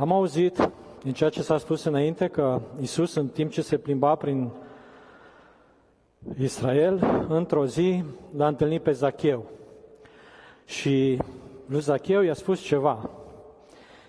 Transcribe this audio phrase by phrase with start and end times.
[0.00, 0.70] Am auzit
[1.02, 4.50] din ceea ce s-a spus înainte că Isus, în timp ce se plimba prin
[6.38, 8.04] Israel, într-o zi
[8.36, 9.44] l-a întâlnit pe Zacheu.
[10.64, 11.18] Și
[11.66, 13.10] lui Zacheu i-a spus ceva.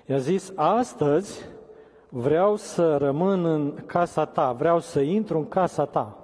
[0.06, 1.46] I-a zis, astăzi
[2.10, 6.18] vreau să rămân în casa ta, vreau să intru în casa ta.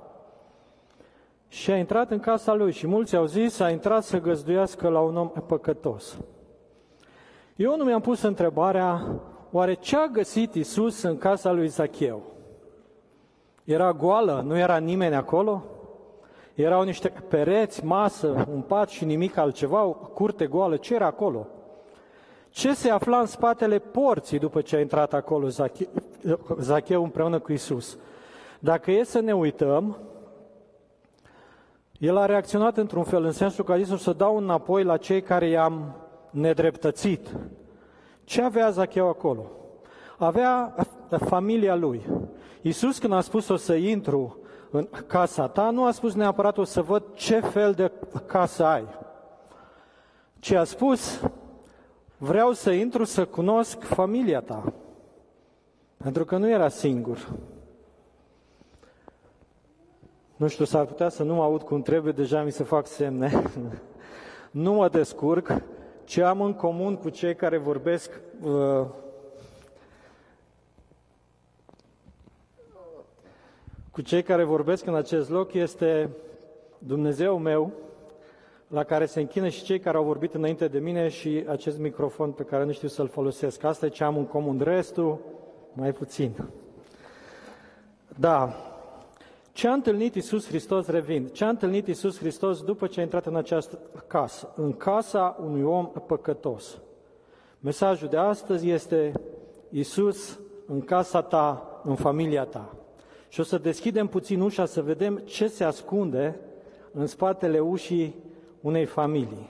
[1.47, 4.99] Și a intrat în casa lui și mulți au zis, a intrat să găzduiască la
[4.99, 6.17] un om păcătos.
[7.55, 9.19] Eu nu mi-am pus întrebarea,
[9.51, 12.21] oare ce a găsit Isus în casa lui Zacheu?
[13.63, 14.43] Era goală?
[14.45, 15.63] Nu era nimeni acolo?
[16.53, 20.77] Erau niște pereți, masă, un pat și nimic altceva, o curte goală.
[20.77, 21.47] Ce era acolo?
[22.49, 25.47] Ce se afla în spatele porții după ce a intrat acolo
[26.59, 27.97] Zacheu împreună cu Isus?
[28.59, 29.97] Dacă e să ne uităm,
[31.99, 34.97] el a reacționat într-un fel, în sensul că a zis o să dau înapoi la
[34.97, 35.95] cei care i-am
[36.29, 37.27] nedreptățit.
[38.27, 39.51] Ce avea Zacheu acolo?
[40.17, 40.75] Avea
[41.09, 42.05] familia lui.
[42.61, 44.37] Iisus când a spus o să intru
[44.69, 47.91] în casa ta, nu a spus neapărat o să văd ce fel de
[48.25, 48.87] casă ai.
[50.39, 51.21] Ce a spus,
[52.17, 54.73] vreau să intru să cunosc familia ta.
[55.97, 57.29] Pentru că nu era singur.
[60.35, 63.43] Nu știu, s-ar putea să nu mă aud cum trebuie, deja mi se fac semne.
[64.51, 65.61] nu mă descurc.
[66.07, 68.85] Ce am în comun cu cei care vorbesc uh,
[73.91, 76.09] cu cei care vorbesc în acest loc este
[76.77, 77.71] Dumnezeu meu,
[78.67, 82.31] la care se închină și cei care au vorbit înainte de mine și acest microfon
[82.31, 83.63] pe care nu știu să-l folosesc.
[83.63, 85.19] Asta e ce am în comun, restul
[85.73, 86.31] mai puțin.
[88.19, 88.66] Da,
[89.57, 93.25] ce a întâlnit Isus Hristos, revin, ce a întâlnit Isus Hristos după ce a intrat
[93.25, 94.53] în această casă?
[94.55, 96.77] În casa unui om păcătos.
[97.59, 99.11] Mesajul de astăzi este
[99.69, 102.75] Isus în casa ta, în familia ta.
[103.27, 106.39] Și o să deschidem puțin ușa să vedem ce se ascunde
[106.91, 108.15] în spatele ușii
[108.61, 109.49] unei familii.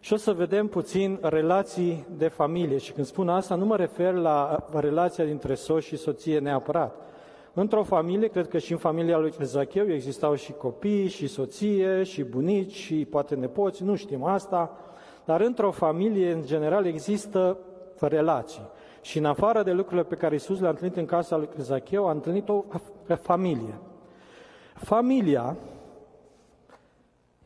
[0.00, 2.78] Și o să vedem puțin relații de familie.
[2.78, 7.06] Și când spun asta, nu mă refer la relația dintre soț și soție neapărat,
[7.60, 12.22] Într-o familie, cred că și în familia lui Zacheu existau și copii, și soție, și
[12.22, 14.76] bunici, și poate nepoți, nu știm asta,
[15.24, 17.58] dar într-o familie, în general, există
[18.00, 18.62] relații.
[19.02, 22.10] Și în afară de lucrurile pe care Iisus le-a întâlnit în casa lui Zacheu, a
[22.10, 22.64] întâlnit o
[23.22, 23.78] familie.
[24.74, 25.56] Familia,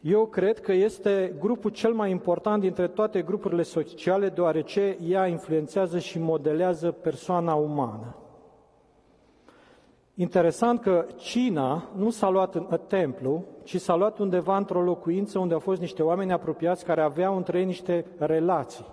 [0.00, 5.98] eu cred că este grupul cel mai important dintre toate grupurile sociale, deoarece ea influențează
[5.98, 8.16] și modelează persoana umană.
[10.14, 15.54] Interesant că cina nu s-a luat în templu, ci s-a luat undeva într-o locuință unde
[15.54, 18.86] au fost niște oameni apropiați care aveau între ei niște relații.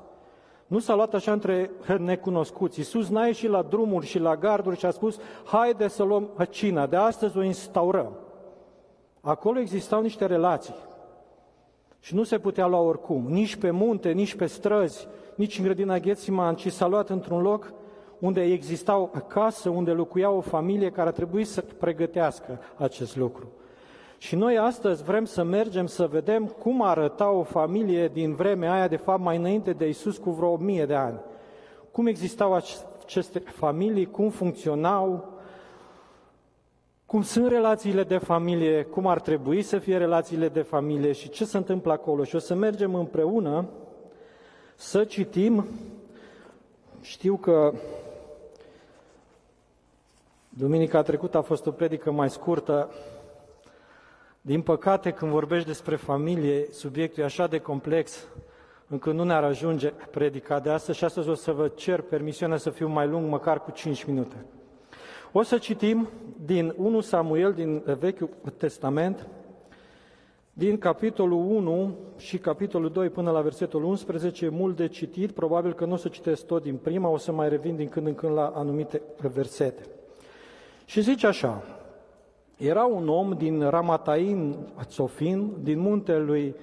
[0.67, 2.79] Nu s-a luat așa între necunoscuți.
[2.79, 6.87] Iisus n-a ieșit la drumuri și la garduri și a spus, haide să luăm cina,
[6.87, 8.13] de astăzi o instaurăm.
[9.21, 10.75] Acolo existau niște relații.
[11.99, 15.97] Și nu se putea lua oricum, nici pe munte, nici pe străzi, nici în grădina
[15.97, 17.73] Ghețiman, ci s-a luat într-un loc
[18.19, 23.47] unde exista o casă, unde locuia o familie care a trebuit să pregătească acest lucru.
[24.17, 28.87] Și noi astăzi vrem să mergem să vedem cum arăta o familie din vremea aia,
[28.87, 31.19] de fapt mai înainte de Isus cu vreo mie de ani.
[31.91, 35.27] Cum existau aceste familii, cum funcționau,
[37.05, 41.45] cum sunt relațiile de familie, cum ar trebui să fie relațiile de familie și ce
[41.45, 42.23] se întâmplă acolo.
[42.23, 43.65] Și o să mergem împreună
[44.75, 45.65] să citim.
[47.01, 47.73] Știu că
[50.59, 52.89] Duminica trecută a fost o predică mai scurtă.
[54.41, 58.27] Din păcate, când vorbești despre familie, subiectul e așa de complex
[58.87, 62.69] încât nu ne-ar ajunge predica de astăzi și astăzi o să vă cer permisiunea să
[62.69, 64.45] fiu mai lung, măcar cu 5 minute.
[65.31, 66.07] O să citim
[66.45, 69.27] din 1 Samuel, din Vechiul Testament,
[70.53, 75.85] din capitolul 1 și capitolul 2 până la versetul 11, mult de citit, probabil că
[75.85, 78.33] nu o să citesc tot din prima, o să mai revin din când în când
[78.33, 79.01] la anumite
[79.33, 79.81] versete.
[80.89, 81.63] Și zice așa,
[82.57, 86.55] era un om din Ramataim, Țofin, din muntele lui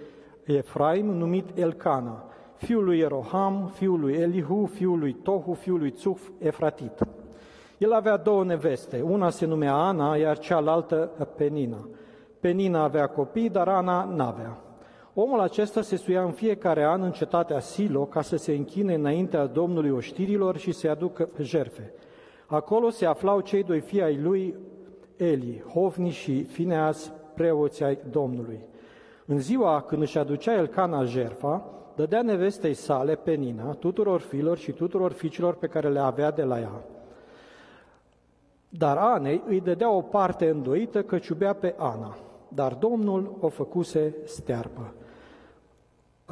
[0.44, 2.24] Efraim, numit Elcana,
[2.56, 7.06] fiul lui Eroham, fiul lui Elihu, fiul lui Tohu, fiul lui Țuf, Efratit.
[7.78, 11.88] El avea două neveste, una se numea Ana, iar cealaltă Penina.
[12.40, 14.58] Penina avea copii, dar Ana n-avea.
[15.14, 19.46] Omul acesta se suia în fiecare an în cetatea Silo ca să se închine înaintea
[19.46, 21.92] Domnului oștirilor și să aducă jerfe.
[22.46, 24.54] Acolo se aflau cei doi fii ai lui
[25.16, 28.60] Eli, Hofni și Fineas, preoții ai Domnului.
[29.26, 31.64] În ziua când își aducea el cana jerfa,
[31.94, 36.60] dădea nevestei sale, Penina, tuturor filor și tuturor fiicilor pe care le avea de la
[36.60, 36.84] ea.
[38.68, 42.16] Dar Anei îi dădea o parte îndoită că iubea pe Ana,
[42.48, 44.94] dar Domnul o făcuse stearpă.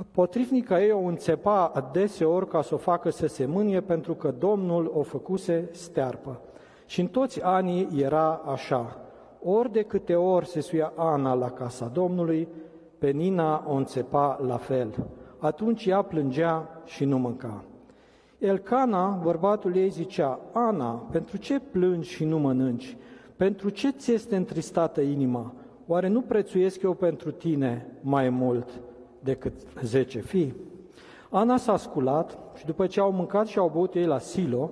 [0.03, 4.93] Potrivnica ei o înțepa adeseori ca să o facă să se mânie pentru că Domnul
[4.95, 6.41] o făcuse stearpă.
[6.87, 9.01] Și în toți anii era așa.
[9.43, 12.49] Ori de câte ori se suia Ana la casa Domnului,
[12.99, 15.07] Penina o înțepa la fel.
[15.39, 17.65] Atunci ea plângea și nu mânca.
[18.39, 22.97] Elcana, bărbatul ei, zicea, Ana, pentru ce plângi și nu mănânci?
[23.37, 25.55] Pentru ce ți este întristată inima?
[25.87, 28.81] Oare nu prețuiesc eu pentru tine mai mult
[29.25, 30.55] decât zece fii?
[31.31, 34.71] Ana s-a sculat și după ce au mâncat și au băut ei la Silo,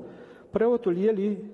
[0.50, 1.44] preotul Eli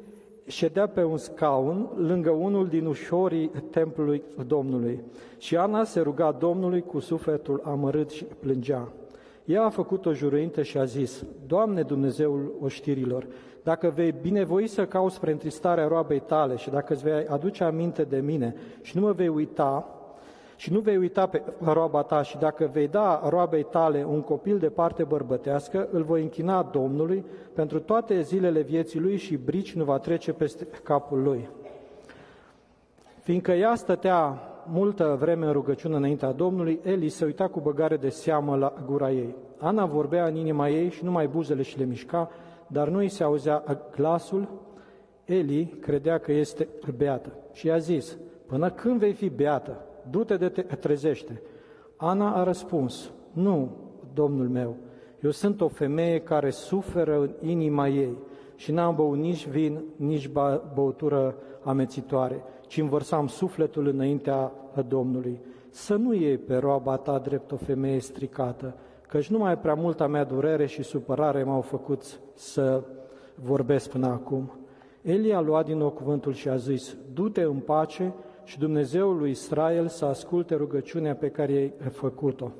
[0.47, 5.01] ședea pe un scaun lângă unul din ușorii templului Domnului.
[5.39, 8.89] Și Ana se ruga Domnului cu sufletul amărât și plângea.
[9.45, 13.27] Ea a făcut o juruinte și a zis, Doamne Dumnezeul oștirilor,
[13.63, 18.03] dacă vei binevoi să cauți spre întristarea roabei tale și dacă îți vei aduce aminte
[18.03, 19.98] de mine și nu mă vei uita
[20.59, 24.59] și nu vei uita pe roaba ta și dacă vei da roabei tale un copil
[24.59, 29.85] de parte bărbătească, îl voi închina Domnului pentru toate zilele vieții lui și brici nu
[29.85, 31.49] va trece peste capul lui.
[33.21, 38.09] Fiindcă ea stătea multă vreme în rugăciune înaintea Domnului, Eli se uita cu băgare de
[38.09, 39.35] seamă la gura ei.
[39.59, 42.31] Ana vorbea în inima ei și numai buzele și le mișca,
[42.67, 43.65] dar nu îi se auzea
[43.97, 44.49] glasul.
[45.25, 48.17] Eli credea că este beată și i-a zis,
[48.47, 49.83] până când vei fi beată?
[50.11, 51.43] Du-te de te trezește.
[51.97, 53.71] Ana a răspuns, nu,
[54.15, 54.77] domnul meu,
[55.23, 58.19] eu sunt o femeie care suferă în inima ei
[58.55, 60.31] și n-am băut nici vin, nici
[60.75, 64.53] băutură amețitoare, ci învărsam sufletul înaintea
[64.89, 65.41] Domnului.
[65.71, 68.75] Să nu iei pe roaba ta drept o femeie stricată,
[69.09, 72.83] căci numai prea multa mea durere și supărare m-au făcut să
[73.35, 74.51] vorbesc până acum.
[75.03, 78.15] Eli a luat din nou cuvântul și a zis, du-te în pace
[78.49, 82.51] și Dumnezeul lui Israel să asculte rugăciunea pe care ai făcut-o.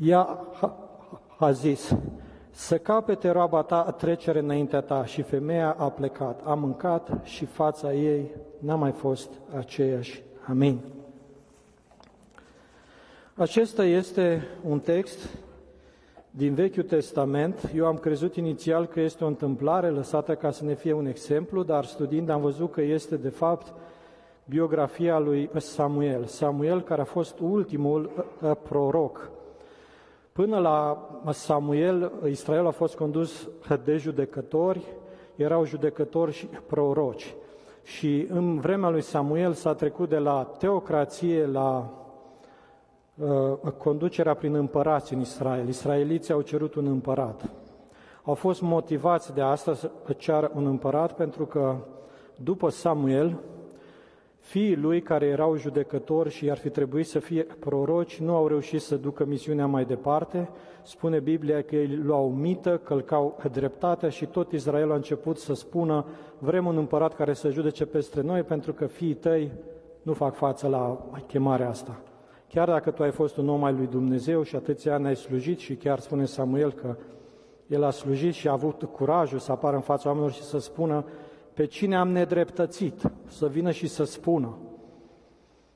[0.00, 0.38] Ea
[1.38, 1.94] a zis,
[2.50, 7.92] să capete roaba ta trecere înaintea ta și femeia a plecat, a mâncat și fața
[7.92, 10.22] ei n-a mai fost aceeași.
[10.48, 10.80] Amin.
[13.34, 15.28] Acesta este un text
[16.30, 17.70] din Vechiul Testament.
[17.74, 21.62] Eu am crezut inițial că este o întâmplare lăsată ca să ne fie un exemplu,
[21.62, 23.72] dar studiind am văzut că este de fapt
[24.44, 26.24] biografia lui Samuel.
[26.24, 29.30] Samuel care a fost ultimul uh, uh, proroc
[30.32, 33.48] Până la Samuel, Israel a fost condus
[33.84, 34.80] de judecători,
[35.36, 37.34] erau judecători și proroci.
[37.82, 41.90] Și în vremea lui Samuel s-a trecut de la teocrație la
[43.14, 45.68] uh, conducerea prin împărați în Israel.
[45.68, 47.50] Israeliții au cerut un împărat.
[48.24, 51.76] Au fost motivați de asta să ceară un împărat pentru că
[52.42, 53.38] după Samuel,
[54.42, 58.80] Fiii lui, care erau judecători și ar fi trebuit să fie proroci, nu au reușit
[58.80, 60.48] să ducă misiunea mai departe.
[60.82, 66.04] Spune Biblia că ei luau mită, călcau dreptatea și tot Israel a început să spună
[66.38, 69.52] vrem un împărat care să judece peste noi pentru că fiii tăi
[70.02, 72.00] nu fac față la chemarea asta.
[72.48, 75.58] Chiar dacă tu ai fost un om al lui Dumnezeu și atâția ani ai slujit
[75.58, 76.96] și chiar spune Samuel că
[77.66, 81.04] el a slujit și a avut curajul să apară în fața oamenilor și să spună
[81.54, 84.58] pe cine am nedreptățit, să vină și să spună.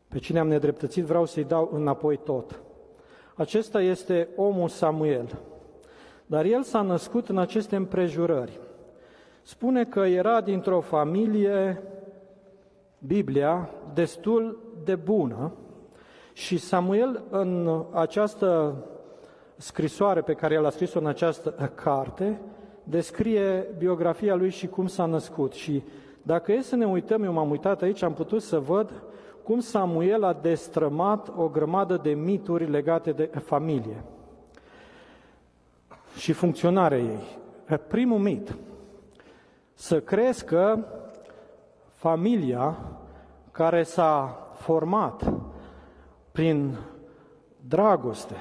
[0.09, 2.61] Pe cine am nedreptățit vreau să-i dau înapoi tot.
[3.35, 5.38] Acesta este omul Samuel.
[6.26, 8.61] Dar el s-a născut în aceste împrejurări.
[9.42, 11.83] Spune că era dintr-o familie,
[12.99, 15.52] Biblia, destul de bună
[16.33, 18.75] și Samuel în această
[19.56, 22.40] scrisoare pe care el a scris-o în această carte,
[22.88, 25.52] descrie biografia lui și cum s-a născut.
[25.52, 25.82] Și
[26.22, 29.02] dacă e să ne uităm, eu m-am uitat aici, am putut să văd
[29.42, 34.04] cum Samuel a destrămat o grămadă de mituri legate de familie
[36.16, 37.38] și funcționarea ei.
[37.88, 38.56] Primul mit,
[39.74, 40.86] să crească
[41.92, 42.76] familia
[43.50, 45.32] care s-a format
[46.32, 46.76] prin
[47.68, 48.34] dragoste,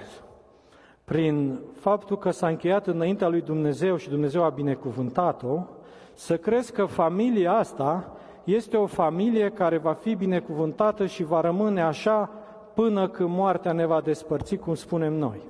[1.06, 5.60] prin faptul că s-a încheiat înaintea lui Dumnezeu și Dumnezeu a binecuvântat-o,
[6.14, 8.12] să crezi că familia asta
[8.44, 12.30] este o familie care va fi binecuvântată și va rămâne așa
[12.74, 15.42] până când moartea ne va despărți, cum spunem noi.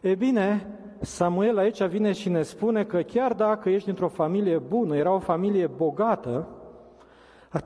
[0.00, 0.66] E bine,
[1.00, 5.18] Samuel aici vine și ne spune că chiar dacă ești într-o familie bună, era o
[5.18, 6.48] familie bogată,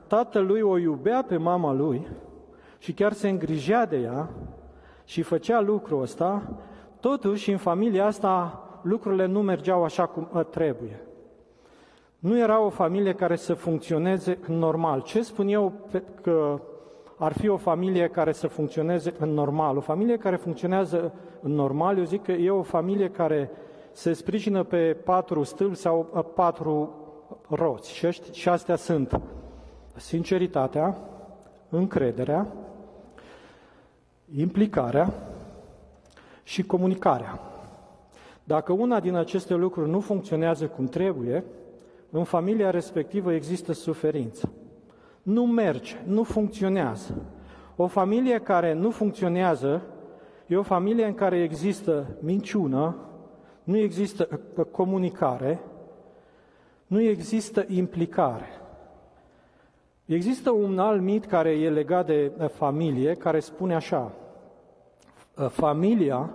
[0.07, 2.07] tatălui o iubea pe mama lui
[2.79, 4.29] și chiar se îngrijea de ea
[5.05, 6.43] și făcea lucrul ăsta,
[7.01, 11.01] Totuși, în familia asta, lucrurile nu mergeau așa cum trebuie.
[12.19, 15.03] Nu era o familie care să funcționeze normal.
[15.03, 15.73] Ce spun eu
[16.23, 16.61] că
[17.17, 19.77] ar fi o familie care să funcționeze în normal?
[19.77, 23.51] O familie care funcționează în normal, eu zic că e o familie care
[23.93, 26.95] se sprijină pe patru stâlpi sau patru
[27.49, 27.95] roți.
[27.95, 29.21] Și, și astea sunt
[29.97, 30.97] sinceritatea,
[31.69, 32.47] încrederea,
[34.37, 35.13] implicarea
[36.51, 37.41] și comunicarea.
[38.45, 41.45] Dacă una din aceste lucruri nu funcționează cum trebuie,
[42.11, 44.53] în familia respectivă există suferință.
[45.23, 47.23] Nu merge, nu funcționează.
[47.77, 49.83] O familie care nu funcționează
[50.47, 52.97] e o familie în care există minciună,
[53.65, 54.41] nu există
[54.71, 55.61] comunicare,
[56.87, 58.49] nu există implicare.
[60.05, 64.13] Există un alt mit care e legat de familie, care spune așa,
[65.49, 66.31] familia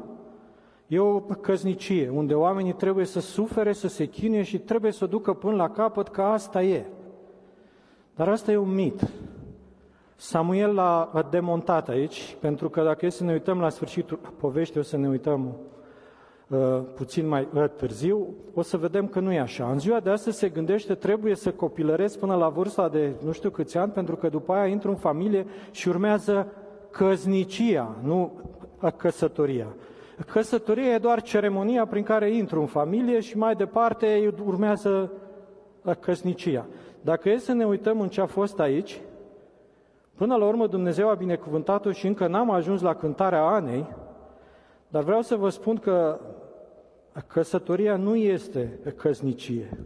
[0.88, 5.08] E o căznicie unde oamenii trebuie să sufere, să se chinuie și trebuie să o
[5.08, 6.86] ducă până la capăt că asta e.
[8.16, 9.08] Dar asta e un mit.
[10.16, 14.84] Samuel l-a demontat aici, pentru că dacă e să ne uităm la sfârșitul poveștii, o
[14.84, 15.56] să ne uităm
[16.48, 19.72] uh, puțin mai uh, târziu, o să vedem că nu e așa.
[19.72, 23.50] În ziua de astăzi se gândește, trebuie să copilăresc până la vârsta de nu știu
[23.50, 26.48] câți ani, pentru că după aia intru în familie și urmează
[26.92, 28.32] căznicia, nu
[28.98, 29.68] căsătoria.
[30.24, 35.12] Căsătoria e doar ceremonia prin care intru în familie și mai departe urmează
[36.00, 36.66] căsnicia.
[37.02, 39.02] Dacă e să ne uităm în ce a fost aici,
[40.16, 43.86] până la urmă Dumnezeu a binecuvântat-o și încă n-am ajuns la cântarea Anei,
[44.88, 46.20] dar vreau să vă spun că
[47.28, 49.78] căsătoria nu este căsnicie.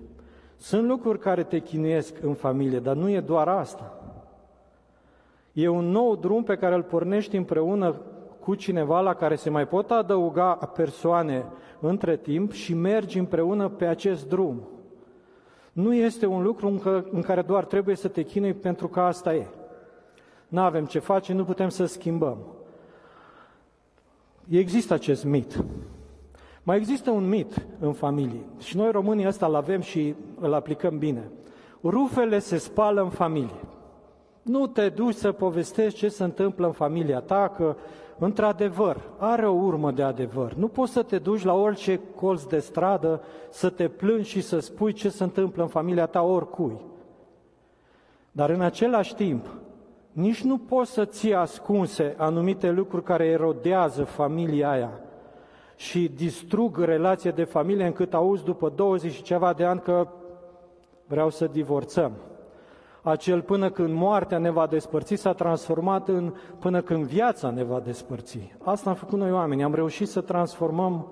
[0.55, 3.93] Sunt lucruri care te chinuiesc în familie, dar nu e doar asta.
[5.53, 7.95] E un nou drum pe care îl pornești împreună
[8.39, 11.45] cu cineva la care se mai pot adăuga persoane
[11.79, 14.67] între timp și mergi împreună pe acest drum.
[15.71, 16.81] Nu este un lucru
[17.11, 19.47] în care doar trebuie să te chinui pentru că asta e.
[20.47, 22.37] Nu avem ce face, nu putem să schimbăm.
[24.49, 25.63] Există acest mit.
[26.63, 30.97] Mai există un mit în familie și noi românii ăsta îl avem și îl aplicăm
[30.97, 31.31] bine.
[31.83, 33.59] Rufele se spală în familie.
[34.41, 37.75] Nu te duci să povestești ce se întâmplă în familia ta, că
[38.19, 40.53] într-adevăr, are o urmă de adevăr.
[40.53, 44.59] Nu poți să te duci la orice colț de stradă să te plângi și să
[44.59, 46.81] spui ce se întâmplă în familia ta oricui.
[48.31, 49.47] Dar în același timp,
[50.11, 54.91] nici nu poți să ții ascunse anumite lucruri care erodează familia aia
[55.75, 60.07] și distrug relația de familie încât auzi după 20 și ceva de ani că
[61.07, 62.11] vreau să divorțăm
[63.01, 67.79] acel până când moartea ne va despărți s-a transformat în până când viața ne va
[67.79, 68.55] despărți.
[68.63, 69.63] Asta am făcut noi oameni.
[69.63, 71.07] Am reușit să transformăm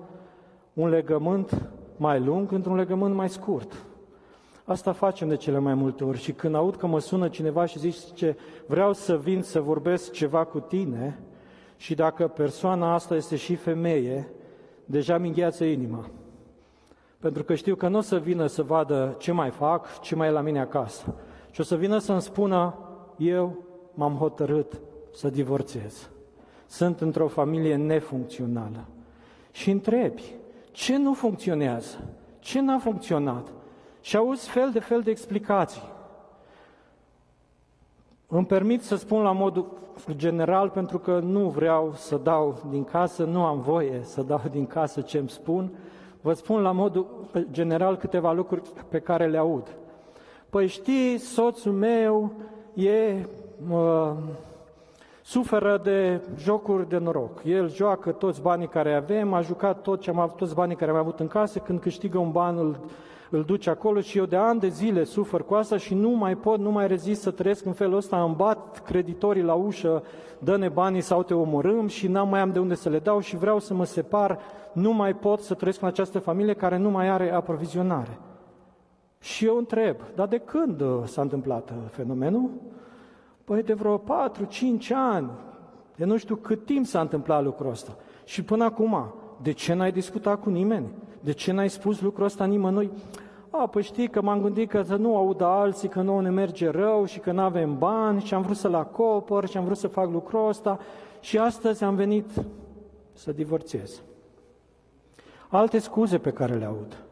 [0.72, 3.72] un legământ mai lung într-un legământ mai scurt.
[4.64, 7.78] Asta facem de cele mai multe ori și când aud că mă sună cineva și
[7.78, 11.18] zice vreau să vin să vorbesc ceva cu tine
[11.76, 14.28] și dacă persoana asta este și femeie,
[14.84, 16.08] deja mi îngheață inima.
[17.18, 20.28] Pentru că știu că nu o să vină să vadă ce mai fac, ce mai
[20.28, 21.14] e la mine acasă
[21.50, 22.74] și o să vină să-mi spună,
[23.16, 23.56] eu
[23.94, 24.80] m-am hotărât
[25.14, 26.08] să divorțez.
[26.66, 28.84] Sunt într-o familie nefuncțională.
[29.50, 30.34] Și întrebi,
[30.70, 31.96] ce nu funcționează?
[32.38, 33.52] Ce n-a funcționat?
[34.00, 35.82] Și auzi fel de fel de explicații.
[38.26, 39.78] Îmi permit să spun la modul
[40.10, 44.66] general, pentru că nu vreau să dau din casă, nu am voie să dau din
[44.66, 45.70] casă ce îmi spun,
[46.20, 49.76] vă spun la modul general câteva lucruri pe care le aud.
[50.50, 52.32] Păi știi, soțul meu
[52.74, 53.26] e,
[53.70, 54.12] uh,
[55.22, 57.40] suferă de jocuri de noroc.
[57.44, 60.90] El joacă toți banii care avem, a jucat tot ce am avut, toți banii care
[60.90, 62.76] am avut în casă, când câștigă un ban îl,
[63.30, 66.36] îl duce acolo și eu de ani de zile sufăr cu asta și nu mai
[66.36, 70.02] pot, nu mai rezist să trăiesc în felul ăsta, îmi bat creditorii la ușă,
[70.38, 73.36] dă-ne banii sau te omorâm și n-am mai am de unde să le dau și
[73.36, 74.38] vreau să mă separ,
[74.72, 78.18] nu mai pot să trăiesc în această familie care nu mai are aprovizionare.
[79.20, 82.50] Și eu întreb, dar de când uh, s-a întâmplat uh, fenomenul?
[83.44, 84.02] Păi de vreo 4-5
[84.94, 85.30] ani,
[85.96, 87.96] de nu știu cât timp s-a întâmplat lucrul ăsta.
[88.24, 90.86] Și până acum, de ce n-ai discutat cu nimeni?
[91.20, 92.90] De ce n-ai spus lucrul ăsta nimănui?
[93.50, 96.68] A, păi știi că m-am gândit că să nu audă alții, că nouă ne merge
[96.68, 99.88] rău și că nu avem bani și am vrut să-l acopăr și am vrut să
[99.88, 100.78] fac lucrul ăsta
[101.20, 102.30] și astăzi am venit
[103.12, 104.02] să divorțez.
[105.48, 107.07] Alte scuze pe care le aud.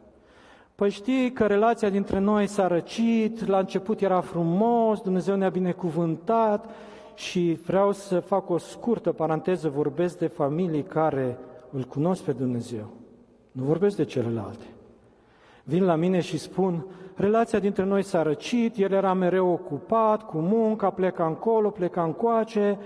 [0.77, 6.69] Păi știi că relația dintre noi s-a răcit, la început era frumos, Dumnezeu ne-a binecuvântat
[7.15, 11.37] și vreau să fac o scurtă paranteză, vorbesc de familii care
[11.71, 12.87] îl cunosc pe Dumnezeu,
[13.51, 14.65] nu vorbesc de celelalte.
[15.63, 20.37] Vin la mine și spun, relația dintre noi s-a răcit, el era mereu ocupat cu
[20.37, 22.79] munca, pleca încolo, pleca încoace,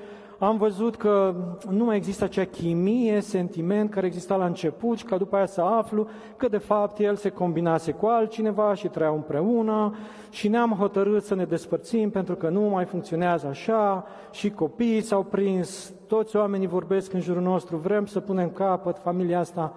[0.45, 1.35] am văzut că
[1.69, 5.61] nu mai există acea chimie, sentiment care exista la început și că după aia să
[5.61, 6.07] aflu
[6.37, 9.95] că de fapt el se combinase cu altcineva și trăiau împreună
[10.29, 15.23] și ne-am hotărât să ne despărțim pentru că nu mai funcționează așa și copiii s-au
[15.23, 19.73] prins, toți oamenii vorbesc în jurul nostru, vrem să punem capăt, familia asta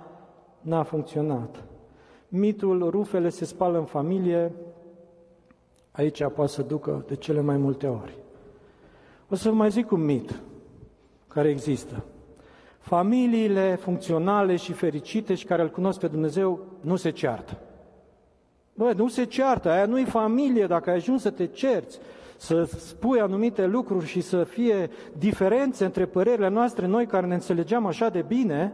[0.60, 1.64] n-a funcționat.
[2.28, 4.52] Mitul rufele se spală în familie,
[5.90, 8.14] aici poate să ducă de cele mai multe ori.
[9.30, 10.42] O să vă mai zic un mit
[11.34, 12.04] care există.
[12.78, 17.58] Familiile funcționale și fericite și care îl cunosc pe Dumnezeu nu se ceartă.
[18.74, 21.98] Bă, nu se ceartă, aia nu-i familie dacă ai ajuns să te cerți,
[22.36, 27.86] să spui anumite lucruri și să fie diferențe între părerile noastre, noi care ne înțelegeam
[27.86, 28.72] așa de bine,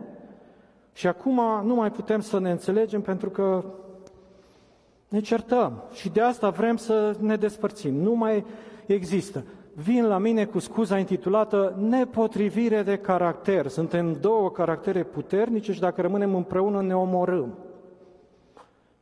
[0.92, 3.64] și acum nu mai putem să ne înțelegem pentru că
[5.08, 7.94] ne certăm și de asta vrem să ne despărțim.
[7.94, 8.44] Nu mai
[8.86, 9.44] există
[9.82, 13.66] vin la mine cu scuza intitulată Nepotrivire de caracter.
[13.66, 17.58] Suntem două caractere puternice și dacă rămânem împreună ne omorâm.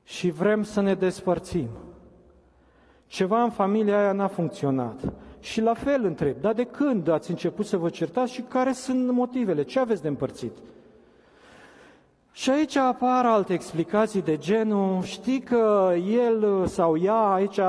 [0.02, 1.68] Și vrem să ne despărțim.
[3.06, 5.12] Ceva în familia aia n-a funcționat.
[5.40, 9.10] Și la fel întreb, dar de când ați început să vă certați și care sunt
[9.10, 9.62] motivele?
[9.62, 10.52] Ce aveți de împărțit?
[12.32, 17.60] Și aici apar alte explicații de genul, știi că el sau ea, aici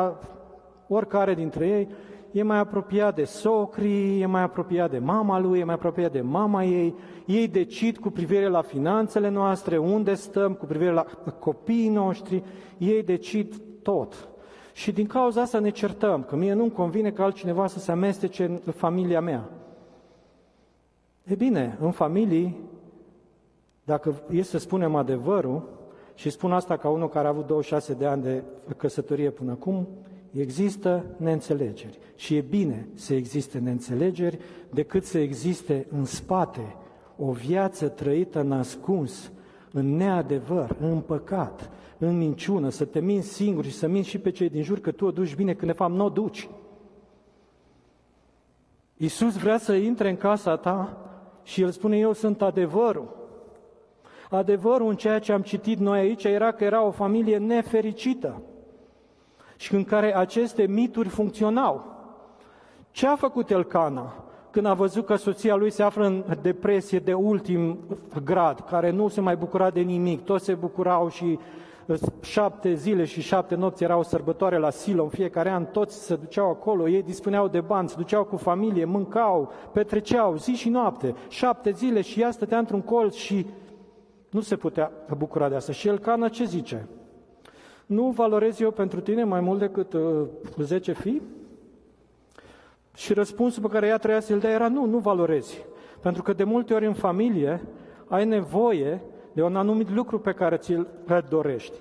[0.87, 1.87] oricare dintre ei,
[2.31, 6.21] e mai apropiat de socrii, e mai apropiat de mama lui, e mai apropiat de
[6.21, 6.95] mama ei,
[7.25, 11.05] ei decid cu privire la finanțele noastre, unde stăm, cu privire la
[11.39, 12.43] copiii noștri,
[12.77, 14.27] ei decid tot.
[14.73, 18.43] Și din cauza asta ne certăm, că mie nu-mi convine ca altcineva să se amestece
[18.43, 19.49] în familia mea.
[21.23, 22.57] E bine, în familii,
[23.83, 25.77] dacă e să spunem adevărul,
[26.19, 28.43] și spun asta ca unul care a avut 26 de ani de
[28.77, 29.87] căsătorie până acum,
[30.31, 31.99] există neînțelegeri.
[32.15, 34.39] Și e bine să existe neînțelegeri
[34.69, 36.75] decât să existe în spate
[37.17, 39.31] o viață trăită în ascuns,
[39.71, 44.31] în neadevăr, în păcat, în minciună, să te minți singur și să minți și pe
[44.31, 46.49] cei din jur că tu o duci bine, când de fapt nu o duci.
[48.97, 50.97] Iisus vrea să intre în casa ta
[51.43, 53.17] și El spune, eu sunt adevărul.
[54.29, 58.43] Adevărul în ceea ce am citit noi aici era că era o familie nefericită
[59.59, 61.85] și în care aceste mituri funcționau.
[62.91, 67.13] Ce a făcut Elcana când a văzut că soția lui se află în depresie de
[67.13, 67.79] ultim
[68.23, 71.39] grad, care nu se mai bucura de nimic, toți se bucurau și
[71.85, 76.03] uh, șapte zile și șapte nopți era o sărbătoare la Silo, în fiecare an toți
[76.03, 80.69] se duceau acolo, ei dispuneau de bani, se duceau cu familie, mâncau, petreceau zi și
[80.69, 83.45] noapte, șapte zile și ea stătea într-un colț și
[84.29, 85.71] nu se putea bucura de asta.
[85.71, 86.87] Și Elcana ce zice?
[87.89, 91.21] Nu valorez eu pentru tine mai mult decât uh, 10 fii?
[92.95, 95.65] Și răspunsul pe care ea treia să-l dea era nu, nu valorezi.
[96.01, 97.61] Pentru că de multe ori în familie
[98.07, 99.01] ai nevoie
[99.33, 100.87] de un anumit lucru pe care ți-l
[101.29, 101.77] dorești.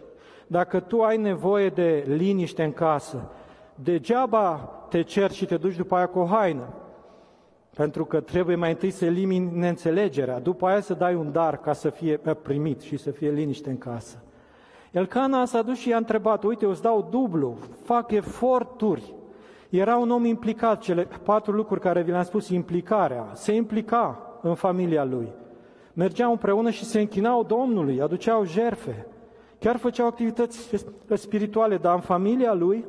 [0.46, 3.30] Dacă tu ai nevoie de liniște în casă,
[3.74, 4.56] degeaba
[4.88, 6.74] te ceri și te duci după aia cu o haină.
[7.74, 11.72] Pentru că trebuie mai întâi să elimini neînțelegerea, după aia să dai un dar ca
[11.72, 14.22] să fie primit și să fie liniște în casă.
[14.92, 19.14] Elcana s-a dus și i-a întrebat, uite, eu îți dau dublu, fac eforturi.
[19.68, 24.54] Era un om implicat, cele patru lucruri care vi le-am spus, implicarea, se implica în
[24.54, 25.32] familia lui.
[25.92, 29.06] Mergeau împreună și se închinau Domnului, aduceau jerfe,
[29.58, 30.70] chiar făceau activități
[31.14, 32.84] spirituale, dar în familia lui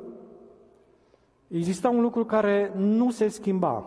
[1.48, 3.86] exista un lucru care nu se schimba.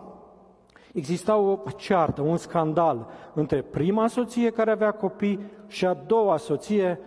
[0.92, 6.98] Exista o ceartă, un scandal între prima soție care avea copii și a doua soție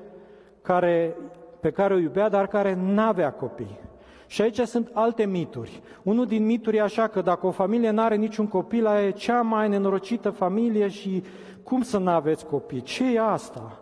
[0.66, 1.16] care,
[1.60, 3.80] pe care o iubea, dar care n-avea copii.
[4.28, 5.82] Și aici sunt alte mituri.
[6.04, 9.42] Unul din mituri e așa că dacă o familie nu are niciun copil, e cea
[9.42, 11.24] mai nenorocită familie și
[11.64, 12.82] cum să nu aveți copii?
[12.82, 13.80] Ce e asta?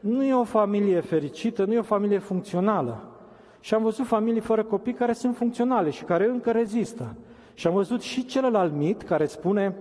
[0.00, 3.04] Nu e o familie fericită, nu e o familie funcțională.
[3.60, 7.14] Și am văzut familii fără copii care sunt funcționale și care încă rezistă.
[7.54, 9.76] Și am văzut și celălalt mit care spune,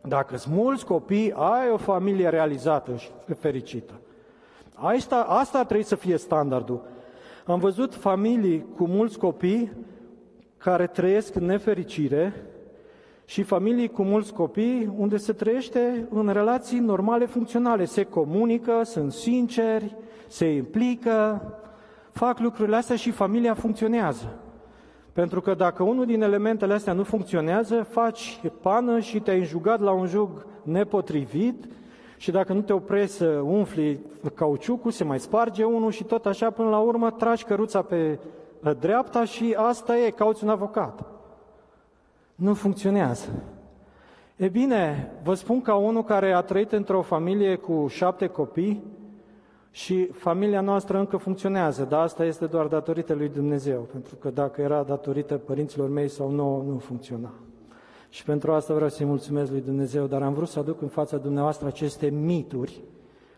[0.00, 3.92] dacă sunt mulți copii, ai o familie realizată și fericită.
[4.82, 6.82] Asta, asta ar trebui să fie standardul.
[7.46, 9.72] Am văzut familii cu mulți copii
[10.56, 12.34] care trăiesc în nefericire
[13.24, 17.84] și familii cu mulți copii unde se trăiește în relații normale, funcționale.
[17.84, 19.96] Se comunică, sunt sinceri,
[20.28, 21.42] se implică,
[22.12, 24.38] fac lucrurile astea și familia funcționează.
[25.12, 29.90] Pentru că dacă unul din elementele astea nu funcționează, faci pană și te-ai înjugat la
[29.90, 31.64] un jug nepotrivit
[32.20, 34.00] Și dacă nu te oprești să umfli
[34.34, 38.18] cauciucul, se mai sparge unul și tot așa până la urmă tragi căruța pe
[38.78, 41.04] dreapta și asta e, cauți un avocat.
[42.34, 43.28] Nu funcționează.
[44.36, 48.82] E bine, vă spun ca unul care a trăit într-o familie cu șapte copii
[49.70, 54.60] și familia noastră încă funcționează, dar asta este doar datorită lui Dumnezeu, pentru că dacă
[54.60, 57.30] era datorită părinților mei sau nu, nu funcționa.
[58.10, 61.16] Și pentru asta vreau să-i mulțumesc lui Dumnezeu, dar am vrut să aduc în fața
[61.16, 62.80] dumneavoastră aceste mituri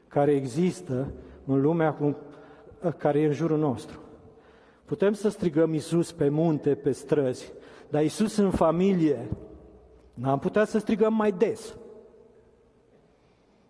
[0.09, 1.13] care există
[1.47, 2.17] în lumea cu,
[2.97, 3.99] care e în jurul nostru.
[4.85, 7.53] Putem să strigăm Isus pe munte, pe străzi,
[7.89, 9.29] dar Isus în familie,
[10.15, 11.77] n-am putea să strigăm mai des.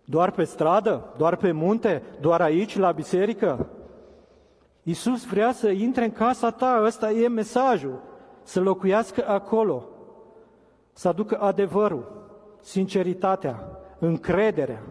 [0.05, 1.13] Doar pe stradă?
[1.17, 2.03] Doar pe munte?
[2.19, 3.69] Doar aici, la biserică?
[4.83, 8.01] Iisus vrea să intre în casa ta, ăsta e mesajul,
[8.43, 9.87] să locuiască acolo,
[10.93, 12.27] să aducă adevărul,
[12.61, 14.81] sinceritatea, încrederea.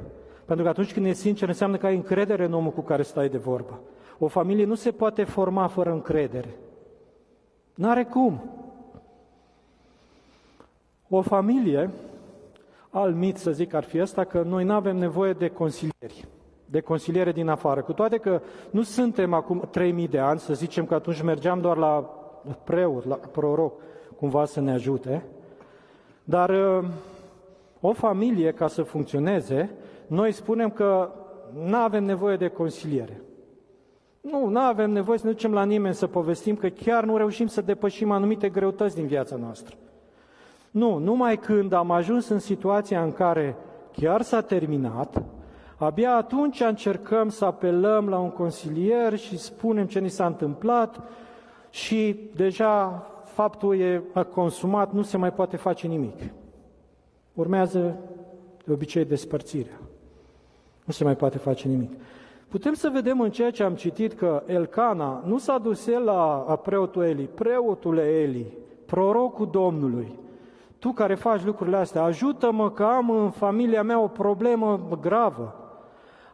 [0.44, 3.28] Pentru că atunci când e sincer, înseamnă că ai încredere în omul cu care stai
[3.28, 3.80] de vorbă.
[4.18, 6.56] O familie nu se poate forma fără încredere.
[7.74, 8.40] N-are cum.
[11.08, 11.90] O familie
[12.90, 16.24] alt mit, să zic, ar fi ăsta, că noi nu avem nevoie de consilieri,
[16.64, 17.82] de consiliere din afară.
[17.82, 21.76] Cu toate că nu suntem acum 3000 de ani, să zicem că atunci mergeam doar
[21.76, 22.10] la
[22.64, 23.80] preot, la proroc,
[24.16, 25.24] cumva să ne ajute,
[26.24, 26.84] dar uh,
[27.80, 29.70] o familie, ca să funcționeze,
[30.06, 31.10] noi spunem că
[31.64, 33.20] nu avem nevoie de consiliere.
[34.20, 37.46] Nu, nu avem nevoie să ne ducem la nimeni să povestim că chiar nu reușim
[37.46, 39.76] să depășim anumite greutăți din viața noastră.
[40.70, 43.56] Nu, numai când am ajuns în situația în care
[43.92, 45.22] chiar s-a terminat,
[45.76, 51.00] abia atunci încercăm să apelăm la un consilier și spunem ce ni s-a întâmplat
[51.70, 54.02] și deja faptul e
[54.34, 56.18] consumat, nu se mai poate face nimic.
[57.34, 57.96] Urmează
[58.64, 59.80] de obicei despărțirea.
[60.84, 61.92] Nu se mai poate face nimic.
[62.48, 67.02] Putem să vedem în ceea ce am citit că Elcana nu s-a dus la preotul
[67.02, 68.52] Eli, preotul Eli,
[68.86, 70.18] prorocul Domnului,
[70.78, 75.61] tu care faci lucrurile astea, ajută-mă că am în familia mea o problemă gravă.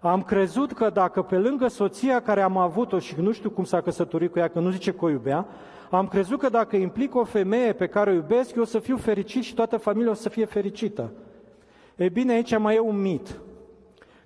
[0.00, 3.80] Am crezut că dacă pe lângă soția care am avut-o și nu știu cum s-a
[3.80, 5.46] căsătorit cu ea, că nu zice că o iubea,
[5.90, 8.96] am crezut că dacă implic o femeie pe care o iubesc, eu o să fiu
[8.96, 11.12] fericit și toată familia o să fie fericită.
[11.96, 13.40] E bine, aici mai e un mit,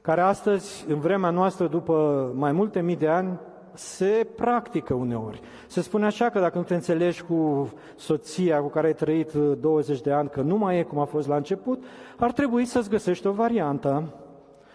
[0.01, 3.39] care astăzi, în vremea noastră, după mai multe mii de ani,
[3.75, 5.41] se practică uneori.
[5.67, 9.97] Se spune așa că dacă nu te înțelegi cu soția cu care ai trăit 20
[9.97, 11.83] uh, de ani, că nu mai e cum a fost la început,
[12.17, 14.05] ar trebui să-ți găsești o variantă,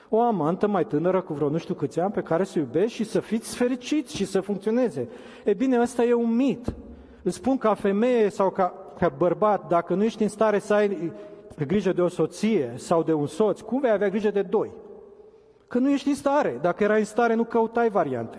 [0.10, 3.04] o amantă mai tânără cu vreo nu știu câți ani pe care să iubești și
[3.04, 5.10] să fiți fericiți și să funcționeze.
[5.44, 6.74] E bine, ăsta e un mit.
[7.24, 11.12] Îți spun ca femeie sau ca, ca bărbat, dacă nu ești în stare să ai
[11.66, 14.72] grijă de o soție sau de un soț, cum vei avea grijă de doi?
[15.68, 16.60] Că nu ești în stare.
[16.62, 18.38] Dacă erai în stare, nu căutai variante.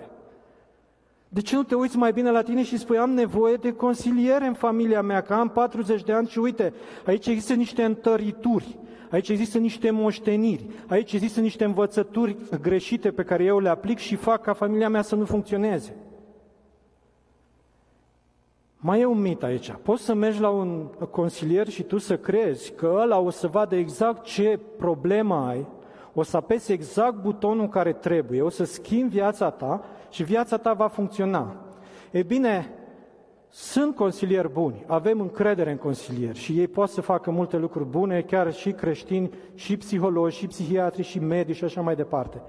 [1.29, 4.47] De ce nu te uiți mai bine la tine și spui, am nevoie de consiliere
[4.47, 6.73] în familia mea, că am 40 de ani și uite,
[7.07, 8.79] aici există niște întărituri,
[9.11, 14.17] aici există niște moșteniri, aici există niște învățături greșite pe care eu le aplic și
[14.17, 15.97] fac ca familia mea să nu funcționeze.
[18.77, 19.75] Mai e un mit aici.
[19.83, 23.77] Poți să mergi la un consilier și tu să crezi că ăla o să vadă
[23.77, 25.67] exact ce problemă ai,
[26.15, 30.73] o să apese exact butonul care trebuie, o să schimbi viața ta și viața ta
[30.73, 31.57] va funcționa.
[32.11, 32.78] E bine,
[33.51, 38.23] sunt consilieri buni, avem încredere în consilieri și ei pot să facă multe lucruri bune,
[38.23, 42.41] chiar și creștini, și psihologi, și psihiatri, și medici și așa mai departe.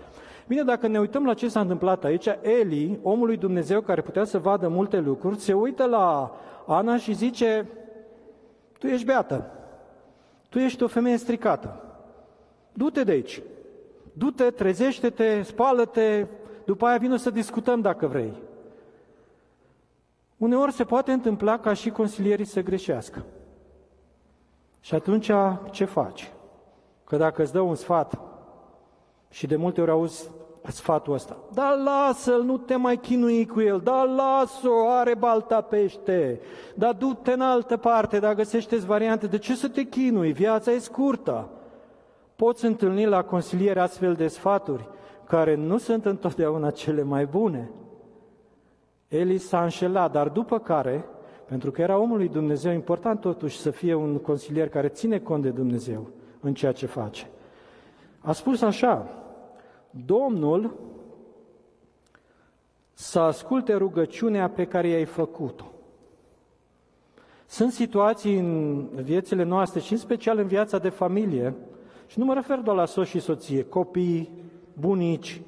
[0.47, 4.23] Bine, dacă ne uităm la ce s-a întâmplat aici, Eli, omul lui Dumnezeu care putea
[4.23, 6.35] să vadă multe lucruri, se uită la
[6.67, 7.67] Ana și zice,
[8.79, 9.51] tu ești beată,
[10.49, 11.83] tu ești o femeie stricată,
[12.73, 13.41] du-te de aici,
[14.13, 16.25] du-te, trezește-te, spală-te,
[16.65, 18.33] după aia vină să discutăm dacă vrei.
[20.39, 23.25] Uneori se poate întâmpla ca și consilierii să greșească.
[24.79, 25.31] Și atunci
[25.71, 26.31] ce faci?
[27.03, 28.19] Că dacă îți dă un sfat
[29.29, 30.29] și de multe ori auzi
[30.67, 36.41] sfatul ăsta, da lasă-l, nu te mai chinui cu el, da lasă-o, are balta pește,
[36.75, 40.77] da du-te în altă parte, da găsește variante, de ce să te chinui, viața e
[40.77, 41.49] scurtă.
[42.35, 44.89] Poți întâlni la consiliere astfel de sfaturi
[45.23, 47.71] care nu sunt întotdeauna cele mai bune.
[49.09, 51.05] Eli s-a înșelat, dar după care,
[51.45, 55.43] pentru că era omul lui Dumnezeu, important totuși să fie un consilier care ține cont
[55.43, 56.07] de Dumnezeu
[56.39, 57.29] în ceea ce face.
[58.19, 59.07] A spus așa,
[60.05, 60.75] Domnul
[62.93, 65.71] să asculte rugăciunea pe care i-ai făcut-o.
[67.45, 71.53] Sunt situații în viețile noastre și în special în viața de familie
[72.07, 74.29] Și nu mă refer doar la soț și soție, copii,
[74.73, 75.41] bunici.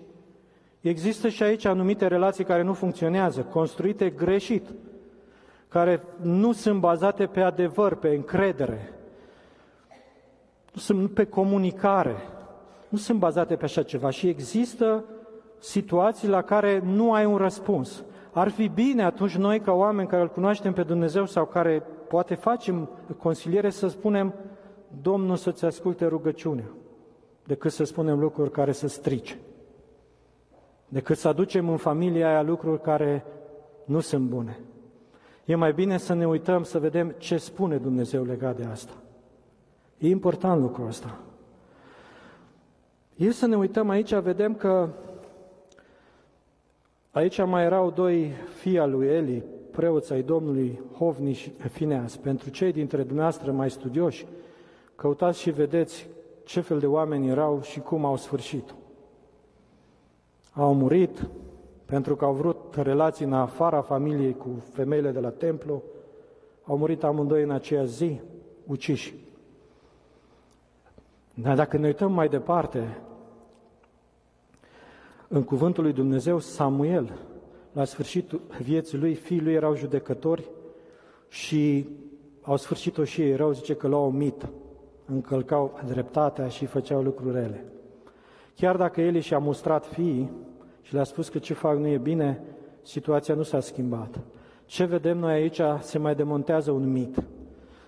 [0.81, 4.69] Există și aici anumite relații care nu funcționează, construite greșit,
[5.67, 8.93] care nu sunt bazate pe adevăr, pe încredere,
[10.73, 12.15] nu sunt pe comunicare,
[12.89, 15.03] nu sunt bazate pe așa ceva și există
[15.59, 18.03] situații la care nu ai un răspuns.
[18.31, 22.35] Ar fi bine atunci noi, ca oameni care îl cunoaștem pe Dumnezeu sau care poate
[22.35, 24.33] facem consiliere, să spunem,
[25.01, 26.69] Domnul să-ți asculte rugăciunea,
[27.43, 29.39] decât să spunem lucruri care să strice.
[30.91, 33.25] Decât să aducem în familia aia lucruri care
[33.85, 34.59] nu sunt bune.
[35.45, 38.93] E mai bine să ne uităm să vedem ce spune Dumnezeu legat de asta.
[39.97, 41.19] E important lucrul ăsta.
[43.15, 44.89] E să ne uităm aici, vedem că
[47.11, 52.17] aici mai erau doi fii al lui Eli, preoți ai Domnului Hovni și Fineas.
[52.17, 54.25] Pentru cei dintre dumneavoastră mai studioși,
[54.95, 56.07] căutați și vedeți
[56.43, 58.73] ce fel de oameni erau și cum au sfârșit.
[60.51, 61.29] Au murit
[61.85, 65.83] pentru că au vrut relații în afara familiei cu femeile de la templu,
[66.63, 68.19] au murit amândoi în aceea zi,
[68.67, 69.13] uciși.
[71.33, 72.97] Dar dacă ne uităm mai departe,
[75.27, 77.17] în cuvântul lui Dumnezeu, Samuel,
[77.71, 80.49] la sfârșitul vieții lui, fiii lui erau judecători
[81.27, 81.89] și
[82.41, 84.49] au sfârșit-o și ei rău, zice că l-au omit,
[85.05, 87.65] încălcau dreptatea și făceau lucruri rele.
[88.61, 90.31] Chiar dacă el și-a mustrat fiii
[90.81, 92.41] și le-a spus că ce fac nu e bine,
[92.81, 94.19] situația nu s-a schimbat.
[94.65, 97.23] Ce vedem noi aici se mai demontează un mit.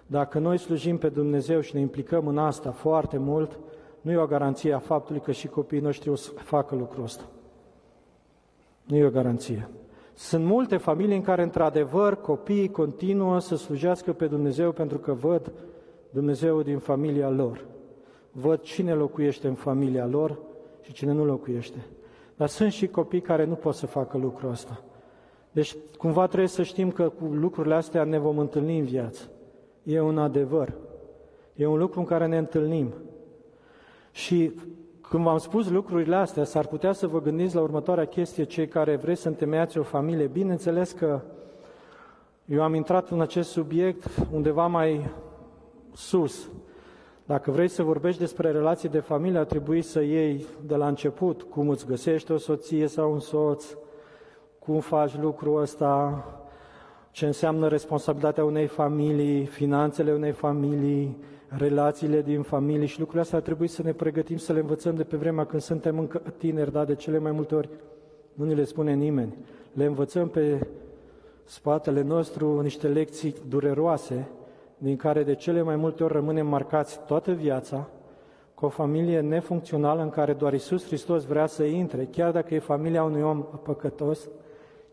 [0.07, 3.59] Dacă noi slujim pe Dumnezeu și ne implicăm în asta foarte mult,
[4.01, 7.23] nu e o garanție a faptului că și copiii noștri o să facă lucrul ăsta.
[8.83, 9.69] Nu e o garanție.
[10.13, 15.51] Sunt multe familii în care, într-adevăr, copiii continuă să slujească pe Dumnezeu pentru că văd
[16.09, 17.65] Dumnezeu din familia lor.
[18.31, 20.51] Văd cine locuiește în familia lor
[20.83, 21.85] și cine nu locuiește.
[22.35, 24.81] Dar sunt și copii care nu pot să facă lucrul ăsta.
[25.51, 29.21] Deci, cumva trebuie să știm că cu lucrurile astea ne vom întâlni în viață.
[29.83, 30.73] E un adevăr.
[31.55, 32.93] E un lucru în care ne întâlnim.
[34.11, 34.51] Și
[35.01, 38.95] când v-am spus lucrurile astea, s-ar putea să vă gândiți la următoarea chestie, cei care
[38.95, 40.27] vreți să întemeiați o familie.
[40.27, 41.21] Bineînțeles că
[42.45, 45.09] eu am intrat în acest subiect undeva mai
[45.93, 46.49] sus.
[47.25, 51.41] Dacă vrei să vorbești despre relații de familie, ar trebui să iei de la început
[51.41, 53.65] cum îți găsești o soție sau un soț,
[54.59, 56.23] cum faci lucrul ăsta,
[57.11, 63.43] ce înseamnă responsabilitatea unei familii, finanțele unei familii, relațiile din familie și lucrurile astea ar
[63.43, 66.85] trebui să ne pregătim să le învățăm de pe vremea când suntem încă tineri, dar
[66.85, 67.69] de cele mai multe ori
[68.33, 69.35] nu ne le spune nimeni.
[69.73, 70.67] Le învățăm pe
[71.43, 74.27] spatele nostru niște lecții dureroase,
[74.83, 77.89] din care de cele mai multe ori rămânem marcați toată viața,
[78.53, 82.59] cu o familie nefuncțională în care doar Isus Hristos vrea să intre, chiar dacă e
[82.59, 84.29] familia unui om păcătos,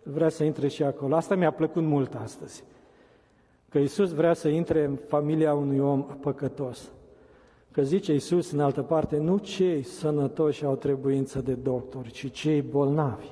[0.03, 1.15] vrea să intre și acolo.
[1.15, 2.65] Asta mi-a plăcut mult astăzi.
[3.69, 6.91] Că Isus vrea să intre în familia unui om păcătos.
[7.71, 12.63] Că zice Isus în altă parte, nu cei sănătoși au trebuință de doctori, ci cei
[12.63, 13.27] bolnavi.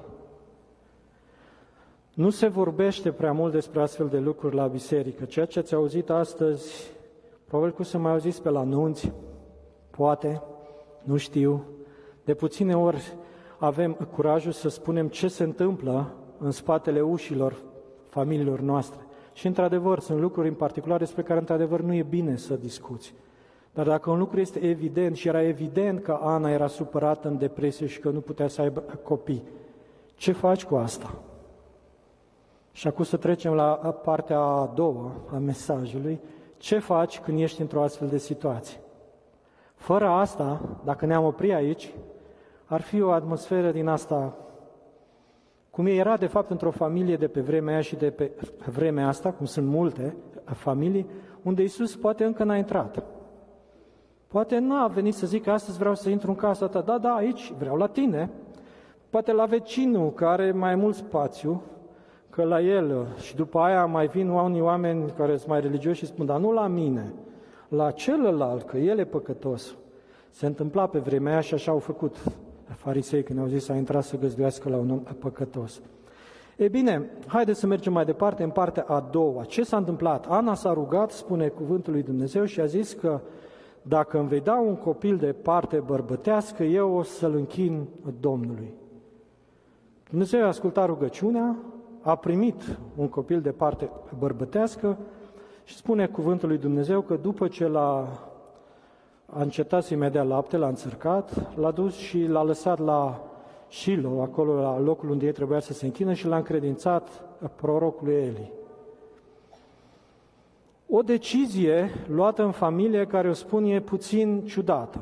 [2.19, 5.25] Nu se vorbește prea mult despre astfel de lucruri la biserică.
[5.25, 6.91] Ceea ce ați auzit astăzi,
[7.45, 9.13] probabil că să mai auziți pe la nunți,
[9.91, 10.43] poate,
[11.03, 11.65] nu știu.
[12.25, 13.15] De puține ori
[13.59, 17.57] avem curajul să spunem ce se întâmplă în spatele ușilor
[18.07, 19.01] familiilor noastre.
[19.33, 23.15] Și, într-adevăr, sunt lucruri în particular despre care, într-adevăr, nu e bine să discuți.
[23.75, 27.87] Dar dacă un lucru este evident și era evident că Ana era supărată în depresie
[27.87, 29.43] și că nu putea să aibă copii,
[30.15, 31.23] ce faci cu asta?
[32.79, 33.73] Și acum să trecem la
[34.05, 36.21] partea a doua a mesajului.
[36.57, 38.81] Ce faci când ești într-o astfel de situație?
[39.75, 41.95] Fără asta, dacă ne-am oprit aici,
[42.65, 44.37] ar fi o atmosferă din asta
[45.71, 48.31] cum era de fapt într-o familie de pe vremea aia și de pe
[48.67, 51.07] vremea asta, cum sunt multe familii,
[51.43, 53.03] unde Isus poate încă n-a intrat.
[54.27, 57.15] Poate nu a venit să zică, astăzi vreau să intru în casa ta, da, da,
[57.15, 58.31] aici, vreau la tine.
[59.11, 61.63] Poate la vecinul care are mai mult spațiu,
[62.31, 66.07] că la el, și după aia mai vin unii oameni care sunt mai religioși și
[66.07, 67.13] spun, dar nu la mine,
[67.69, 69.77] la celălalt, că el e păcătos.
[70.31, 72.17] Se întâmpla pe vremea aia și așa au făcut
[72.75, 75.81] farisei când au zis să intrat să găzduiască la un om păcătos.
[76.57, 79.45] E bine, haideți să mergem mai departe în partea a doua.
[79.45, 80.27] Ce s-a întâmplat?
[80.29, 83.21] Ana s-a rugat, spune cuvântul lui Dumnezeu, și a zis că
[83.83, 87.87] dacă îmi vei da un copil de parte bărbătească, eu o să-l închin
[88.21, 88.75] Domnului.
[90.11, 91.57] Dumnezeu a ascultat rugăciunea,
[92.01, 94.97] a primit un copil de parte bărbătească
[95.65, 98.09] și spune cuvântul lui Dumnezeu că după ce l-a
[99.33, 103.23] a încetat să-i dea lapte, l-a înțărcat, l-a dus și l-a lăsat la
[103.71, 107.23] Shiloh, acolo la locul unde ei trebuia să se închină și l-a încredințat
[107.57, 108.53] prorocului Eli.
[110.89, 114.99] O decizie luată în familie care o spun e puțin ciudată.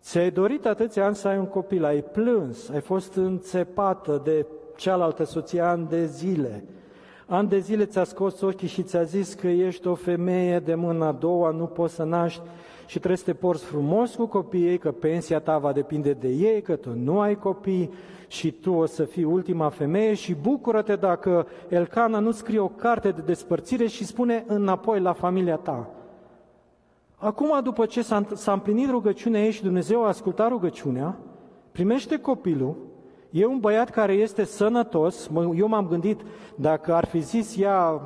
[0.00, 5.24] Ți-ai dorit atâția ani să ai un copil, ai plâns, ai fost înțepată de cealaltă
[5.24, 6.64] soție ani de zile.
[7.26, 11.06] Ani de zile ți-a scos ochii și ți-a zis că ești o femeie de mâna
[11.06, 12.42] a doua, nu poți să naști
[12.86, 16.62] și trebuie să te porți frumos cu copiii, că pensia ta va depinde de ei,
[16.62, 17.90] că tu nu ai copii
[18.26, 23.10] și tu o să fii ultima femeie și bucură-te dacă Elcana nu scrie o carte
[23.10, 25.90] de despărțire și spune înapoi la familia ta.
[27.16, 31.16] Acum, după ce s-a, s-a împlinit rugăciunea ei și Dumnezeu a ascultat rugăciunea,
[31.72, 32.76] primește copilul,
[33.34, 36.20] e un băiat care este sănătos, eu m-am gândit,
[36.54, 38.00] dacă ar fi zis ea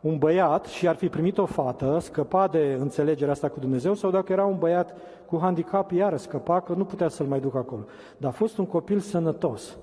[0.00, 4.10] un băiat și ar fi primit o fată, scăpa de înțelegerea asta cu Dumnezeu, sau
[4.10, 4.94] dacă era un băiat
[5.26, 7.84] cu handicap, iară scăpa, că nu putea să-l mai ducă acolo.
[8.16, 9.76] Dar a fost un copil sănătos.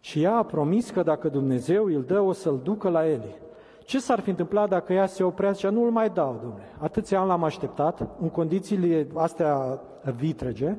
[0.00, 3.36] Și ea a promis că dacă Dumnezeu îl dă, o să-l ducă la Eli.
[3.84, 6.62] Ce s-ar fi întâmplat dacă ea se oprea și nu-l mai dau, domnule?
[6.78, 9.80] Atâția ani l-am așteptat, în condițiile astea
[10.16, 10.76] vitrege,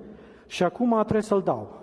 [0.47, 1.82] și acum trebuie să-l dau.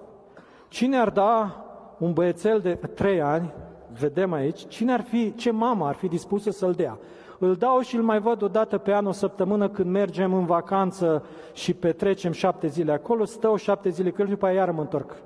[0.70, 1.64] Cine ar da
[1.98, 3.52] un băiețel de trei ani
[3.98, 6.98] vedem aici, cine ar fi, ce mamă ar fi dispusă să-l dea?
[7.38, 10.44] Îl dau și îl mai văd o dată pe an, o săptămână, când mergem în
[10.44, 14.70] vacanță și petrecem șapte zile acolo, stau șapte zile cu el și după aia iar
[14.70, 15.16] mă întorc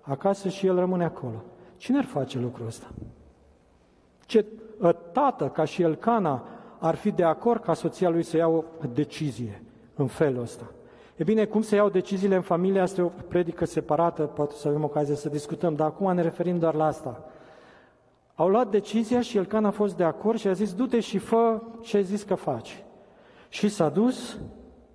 [0.00, 1.42] acasă și el rămâne acolo.
[1.76, 2.86] Cine ar face lucrul ăsta?
[4.26, 4.44] Ce
[4.82, 6.44] ă, tată, ca și el Cana,
[6.78, 9.62] ar fi de acord ca soția lui să ia o decizie
[9.94, 10.70] în felul ăsta?
[11.16, 14.68] E bine, cum se iau deciziile în familie, asta e o predică separată, poate să
[14.68, 17.24] avem ocazie să discutăm, dar acum ne referim doar la asta.
[18.34, 21.62] Au luat decizia și Elcan a fost de acord și a zis, du-te și fă
[21.80, 22.84] ce ai zis că faci.
[23.48, 24.38] Și s-a dus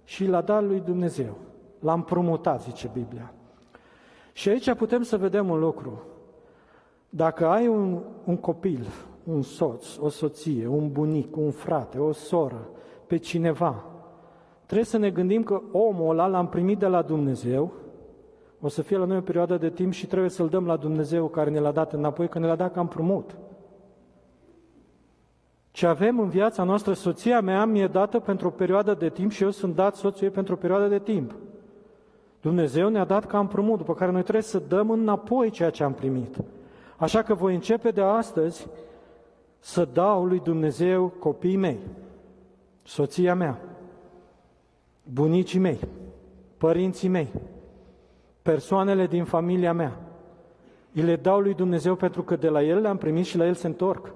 [0.03, 1.37] și l-a dat lui Dumnezeu.
[1.79, 3.33] L-a împrumutat, zice Biblia.
[4.33, 6.03] Și aici putem să vedem un lucru.
[7.09, 8.87] Dacă ai un, un copil,
[9.23, 12.69] un soț, o soție, un bunic, un frate, o soră,
[13.07, 13.90] pe cineva,
[14.71, 17.71] trebuie să ne gândim că omul ăla l-am primit de la Dumnezeu
[18.61, 21.27] o să fie la noi o perioadă de timp și trebuie să-L dăm la Dumnezeu
[21.27, 23.37] care ne l-a dat înapoi, că ne l-a dat ca împrumut.
[25.71, 29.43] Ce avem în viața noastră, soția mea mi-e dată pentru o perioadă de timp și
[29.43, 31.35] eu sunt dat soțul ei pentru o perioadă de timp.
[32.41, 35.93] Dumnezeu ne-a dat ca împrumut, după care noi trebuie să dăm înapoi ceea ce am
[35.93, 36.37] primit.
[36.97, 38.67] Așa că voi începe de astăzi
[39.59, 41.79] să dau lui Dumnezeu copiii mei,
[42.83, 43.59] soția mea,
[45.03, 45.79] bunicii mei,
[46.57, 47.31] părinții mei,
[48.41, 49.99] persoanele din familia mea.
[50.93, 53.53] Îi le dau lui Dumnezeu pentru că de la El le-am primit și la El
[53.53, 54.13] se întorc.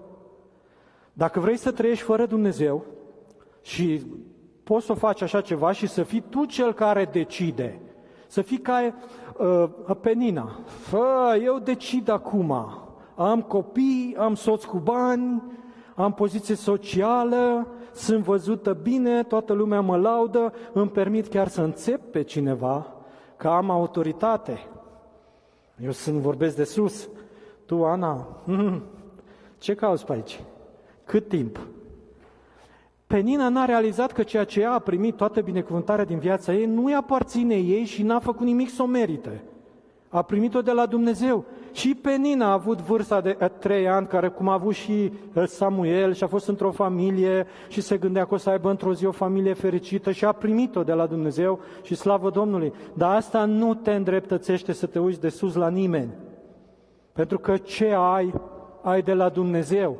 [1.13, 2.85] Dacă vrei să trăiești fără Dumnezeu
[3.61, 4.01] și
[4.63, 7.79] poți să faci așa ceva și să fii tu cel care decide,
[8.27, 8.93] să fii ca
[9.37, 10.59] uh, Penina.
[10.65, 12.51] Fă, eu decid acum.
[13.15, 15.43] Am copii, am soț cu bani,
[15.95, 22.11] am poziție socială, sunt văzută bine, toată lumea mă laudă, îmi permit chiar să înțep
[22.11, 22.93] pe cineva,
[23.37, 24.67] că am autoritate.
[25.83, 27.09] Eu sunt, vorbesc de sus.
[27.65, 28.83] Tu, Ana, mm,
[29.57, 30.39] ce cauți pe aici?
[31.05, 31.59] Cât timp?
[33.07, 36.89] Penina n-a realizat că ceea ce ea a primit, toată binecuvântarea din viața ei, nu
[36.89, 39.43] i aparține ei și n-a făcut nimic să o merite.
[40.09, 41.45] A primit-o de la Dumnezeu.
[41.75, 45.43] Și Penina a avut vârsta de eh, trei ani, care cum a avut și eh,
[45.45, 49.05] Samuel și a fost într-o familie și se gândea că o să aibă într-o zi
[49.05, 52.73] o familie fericită și a primit-o de la Dumnezeu și slavă Domnului.
[52.93, 56.13] Dar asta nu te îndreptățește să te uiți de sus la nimeni.
[57.13, 58.33] Pentru că ce ai,
[58.81, 59.97] ai de la Dumnezeu.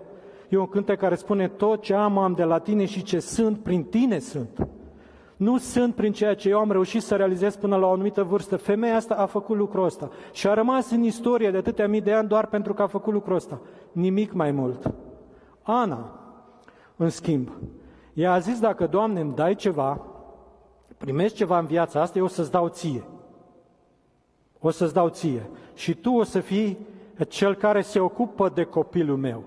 [0.50, 3.58] E un cântec care spune tot ce am, am de la tine și ce sunt,
[3.58, 4.68] prin tine sunt.
[5.36, 8.56] Nu sunt prin ceea ce eu am reușit să realizez până la o anumită vârstă.
[8.56, 12.14] Femeia asta a făcut lucrul ăsta și a rămas în istorie de atâtea mii de
[12.14, 13.60] ani doar pentru că a făcut lucrul ăsta.
[13.92, 14.94] Nimic mai mult.
[15.62, 16.20] Ana,
[16.96, 17.52] în schimb,
[18.14, 20.02] ea a zis, dacă, Doamne, îmi dai ceva,
[20.98, 23.04] primești ceva în viața asta, eu o să-ți dau ție.
[24.60, 25.50] O să-ți dau ție.
[25.74, 26.78] Și tu o să fii
[27.28, 29.44] cel care se ocupă de copilul meu.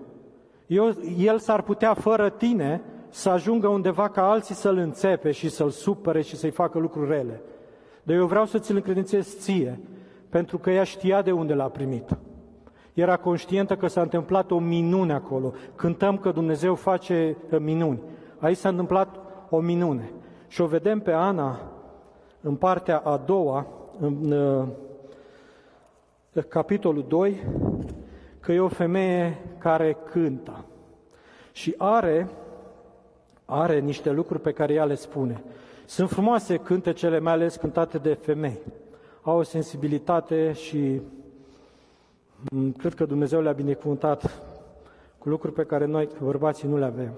[0.67, 5.71] Eu, el s-ar putea, fără tine, să ajungă undeva ca alții să-l înțepe și să-l
[5.71, 7.41] supere și să-i facă lucruri rele.
[8.03, 9.81] Dar eu vreau să ți-l încredințez ție,
[10.29, 12.19] pentru că ea știa de unde l-a primit.
[12.95, 15.53] Era conștientă că s-a întâmplat o minune acolo.
[15.75, 18.01] Cântăm că Dumnezeu face uh, minuni.
[18.39, 19.17] Aici s-a întâmplat
[19.51, 20.11] o minune.
[20.49, 21.61] Și o vedem pe Ana
[22.41, 23.67] în partea a doua,
[24.01, 24.69] în uh,
[26.49, 27.43] capitolul 2,
[28.41, 30.65] că e o femeie care cântă.
[31.53, 32.29] Și are
[33.51, 35.43] are niște lucruri pe care ea le spune.
[35.87, 38.59] Sunt frumoase cântecele, mai ales cântate de femei.
[39.23, 41.01] Au o sensibilitate și
[42.51, 44.43] mm, cred că Dumnezeu le-a binecuvântat
[45.19, 47.13] cu lucruri pe care noi, bărbații, nu le avem.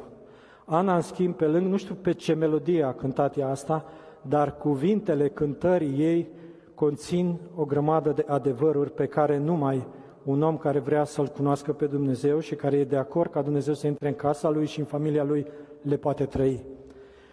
[0.65, 3.85] Ana, în schimb, pe lângă, nu știu pe ce melodie a cântat ea asta,
[4.23, 6.29] dar cuvintele cântării ei
[6.75, 9.87] conțin o grămadă de adevăruri pe care numai
[10.25, 13.75] un om care vrea să-L cunoască pe Dumnezeu și care e de acord ca Dumnezeu
[13.75, 15.47] să intre în casa lui și în familia lui,
[15.83, 16.65] le poate trăi.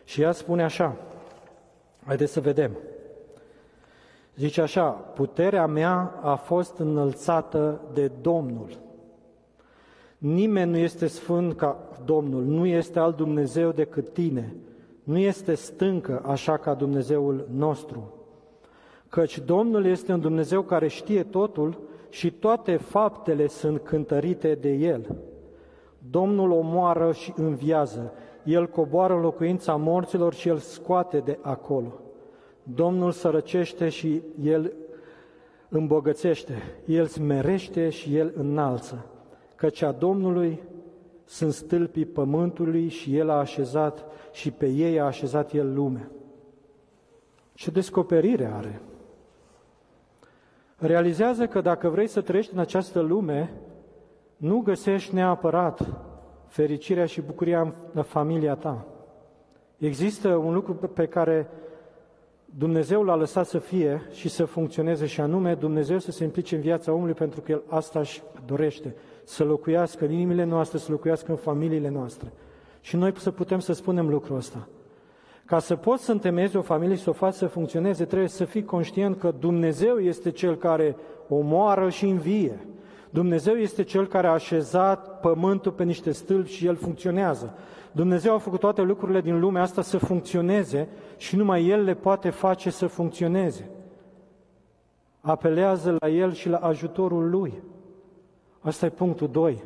[0.04, 0.96] Și ea spune așa,
[2.06, 2.72] haideți să vedem.
[4.36, 8.70] Zice așa, puterea mea a fost înălțată de Domnul.
[10.18, 14.56] Nimeni nu este sfânt ca Domnul, nu este alt Dumnezeu decât tine,
[15.04, 18.14] nu este stâncă așa ca Dumnezeul nostru.
[19.10, 21.80] Căci Domnul este un Dumnezeu care știe totul
[22.10, 25.16] și toate faptele sunt cântărite de El.
[26.10, 28.14] Domnul omoară și înviază,
[28.48, 32.00] El coboară în locuința morților și El scoate de acolo.
[32.64, 34.74] Domnul sărăcește și El
[35.70, 36.54] îmbogățește,
[36.86, 39.06] El smerește și El înalță,
[39.56, 40.64] căci a Domnului
[41.26, 46.12] sunt stâlpii pământului și El a așezat și pe ei a așezat El lumea.
[47.54, 48.82] Ce descoperire are!
[50.78, 53.54] Realizează că dacă vrei să trăiești în această lume,
[54.38, 56.07] nu găsești neapărat
[56.48, 58.86] fericirea și bucuria în familia ta.
[59.78, 61.50] Există un lucru pe care
[62.46, 66.62] Dumnezeu l-a lăsat să fie și să funcționeze și anume Dumnezeu să se implice în
[66.62, 71.32] viața omului pentru că El asta își dorește, să locuiască în inimile noastre, să locuiască
[71.32, 72.32] în familiile noastre.
[72.82, 74.68] Și noi să putem să spunem lucrul ăsta.
[75.46, 78.46] Ca să poți să întemeiezi o familie și să o faci să funcționeze, trebuie să
[78.46, 80.96] fii conștient că Dumnezeu este Cel care
[81.28, 82.68] omoară și învie.
[83.18, 87.54] Dumnezeu este Cel care a așezat pământul pe niște stâlpi și El funcționează.
[87.92, 90.88] Dumnezeu a făcut toate lucrurile din lumea asta să funcționeze
[91.18, 93.70] și numai El le poate face să funcționeze.
[95.22, 97.54] Apelează la El și la ajutorul Lui.
[98.60, 99.64] Asta e punctul 2.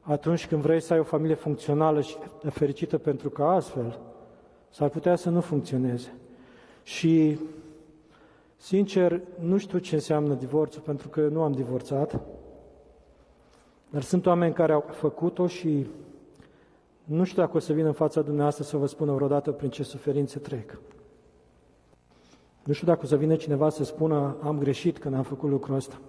[0.00, 2.16] Atunci când vrei să ai o familie funcțională și
[2.48, 3.98] fericită pentru că astfel
[4.70, 6.12] s-ar putea să nu funcționeze.
[6.82, 7.38] Și,
[8.56, 12.20] sincer, nu știu ce înseamnă divorțul, pentru că nu am divorțat,
[13.92, 15.86] dar sunt oameni care au făcut-o și
[17.04, 19.82] nu știu dacă o să vin în fața dumneavoastră să vă spună vreodată prin ce
[19.82, 20.78] suferințe trec.
[22.64, 25.74] Nu știu dacă o să vină cineva să spună am greșit când am făcut lucrul
[25.74, 26.00] ăsta.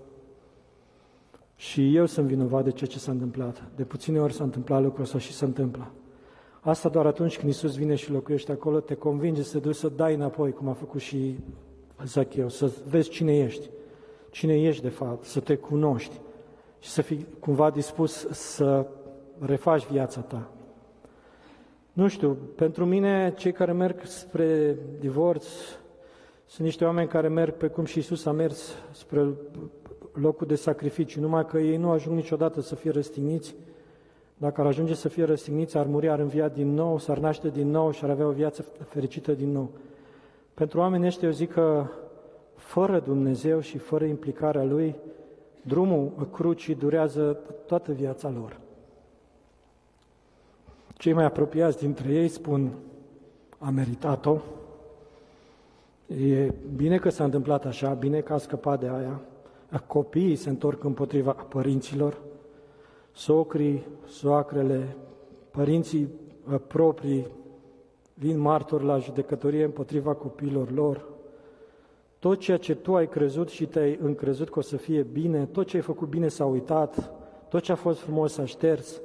[1.56, 3.64] Și eu sunt vinovat de ceea ce s-a întâmplat.
[3.76, 5.92] De puține ori s-a întâmplat lucrul ăsta și se întâmplă.
[6.60, 9.90] Asta doar atunci când Isus vine și locuiește acolo, te convinge să te duci să
[9.90, 11.40] dai înapoi, cum a făcut și
[12.06, 13.70] Zacheu, să vezi cine ești,
[14.32, 16.20] cine ești de fapt, să te cunoști
[16.84, 18.86] și să fii cumva dispus să
[19.40, 20.50] refaci viața ta.
[21.94, 25.46] Nu știu, pentru mine, cei care merg spre divorț
[26.46, 29.28] sunt niște oameni care merg pe cum și Isus a mers spre
[30.14, 33.56] locul de sacrificiu, numai că ei nu ajung niciodată să fie răstigniți,
[34.38, 37.70] dacă ar ajunge să fie răstigniți, ar muri, ar învia din nou, s-ar naște din
[37.70, 39.72] nou și ar avea o viață fericită din nou.
[40.54, 41.86] Pentru oamenii ăștia eu zic că
[42.56, 44.96] fără Dumnezeu și fără implicarea Lui,
[45.64, 47.38] drumul crucii durează
[47.68, 48.60] toată viața lor.
[50.94, 52.72] Cei mai apropiați dintre ei spun,
[53.58, 54.38] a meritat-o,
[56.08, 59.22] e bine că s-a întâmplat așa, bine că a scăpat de aia,
[59.88, 62.18] copiii se întorc împotriva părinților,
[63.12, 64.96] socrii, soacrele,
[65.52, 66.08] părinții
[66.52, 67.28] uh, proprii
[68.14, 71.06] vin martori la judecătorie împotriva copiilor lor.
[72.24, 75.68] Tot ceea ce tu ai crezut și te-ai încrezut că o să fie bine, tot
[75.68, 77.12] ce ai făcut bine s-a uitat,
[77.50, 79.02] tot ce a fost frumos s-a șters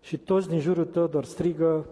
[0.00, 1.86] și toți din jurul tău doar strigă,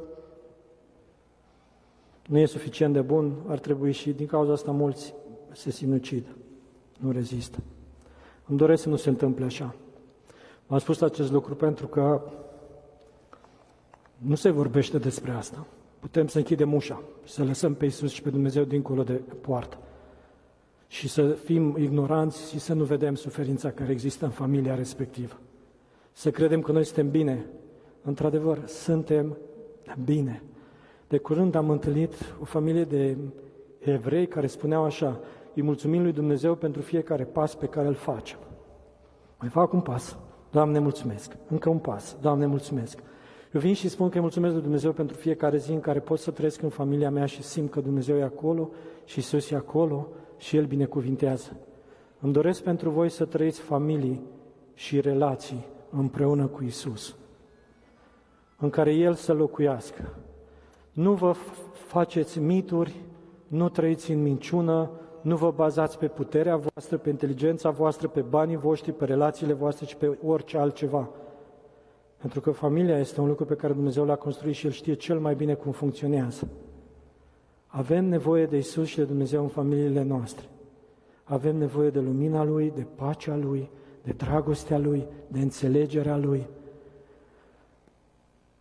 [2.26, 5.14] nu e suficient de bun, ar trebui și din cauza asta mulți
[5.52, 6.26] se sinucid,
[6.98, 7.58] nu rezistă.
[8.46, 9.74] Îmi doresc să nu se întâmple așa.
[10.66, 12.20] Am spus acest lucru pentru că
[14.18, 15.66] nu se vorbește despre asta.
[16.00, 19.78] Putem să închidem ușa și să lăsăm pe Isus și pe Dumnezeu dincolo de poartă
[20.94, 25.38] și să fim ignoranți și să nu vedem suferința care există în familia respectivă.
[26.12, 27.46] Să credem că noi suntem bine.
[28.02, 29.36] Într-adevăr, suntem
[30.04, 30.42] bine.
[31.08, 33.16] De curând am întâlnit o familie de
[33.78, 35.20] evrei care spuneau așa,
[35.54, 38.38] îi mulțumim lui Dumnezeu pentru fiecare pas pe care îl facem.
[39.38, 40.18] Mai fac un pas.
[40.50, 41.36] Doamne, mulțumesc.
[41.48, 42.16] Încă un pas.
[42.20, 42.98] Doamne, mulțumesc.
[43.52, 46.18] Eu vin și spun că îi mulțumesc lui Dumnezeu pentru fiecare zi în care pot
[46.18, 48.70] să trăiesc în familia mea și simt că Dumnezeu e acolo
[49.04, 51.56] și Isus e acolo și El binecuvintează.
[52.20, 54.22] Îmi doresc pentru voi să trăiți familii
[54.74, 57.16] și relații împreună cu Isus,
[58.58, 60.14] în care El să locuiască.
[60.92, 61.32] Nu vă
[61.72, 63.04] faceți mituri
[63.54, 68.56] nu trăiți în minciună, nu vă bazați pe puterea voastră, pe inteligența voastră, pe banii
[68.56, 71.08] voștri, pe relațiile voastre și pe orice altceva.
[72.16, 75.18] Pentru că familia este un lucru pe care Dumnezeu l-a construit și El știe cel
[75.18, 76.48] mai bine cum funcționează.
[77.76, 80.44] Avem nevoie de Isus și de Dumnezeu în familiile noastre.
[81.24, 83.70] Avem nevoie de lumina Lui, de pacea Lui,
[84.02, 86.46] de dragostea Lui, de înțelegerea Lui.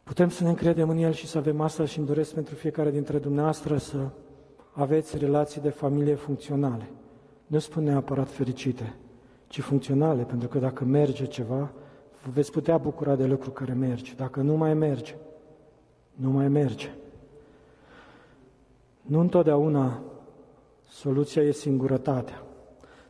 [0.03, 2.91] Putem să ne încredem în El și să avem asta și îmi doresc pentru fiecare
[2.91, 4.09] dintre dumneavoastră să
[4.71, 6.89] aveți relații de familie funcționale.
[7.47, 8.95] Nu spun neapărat fericite,
[9.47, 11.71] ci funcționale, pentru că dacă merge ceva,
[12.33, 14.13] veți putea bucura de lucru care merge.
[14.15, 15.15] Dacă nu mai merge,
[16.13, 16.89] nu mai merge.
[19.03, 20.01] Nu întotdeauna
[20.89, 22.43] soluția e singurătatea.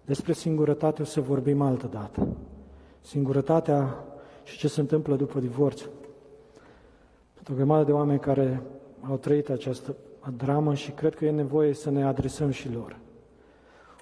[0.05, 2.27] Despre singurătate o să vorbim altă dată.
[3.01, 4.05] Singurătatea
[4.43, 5.81] și ce se întâmplă după divorț.
[7.33, 8.61] Pentru o grămadă de oameni care
[9.09, 9.95] au trăit această
[10.37, 12.99] dramă și cred că e nevoie să ne adresăm și lor.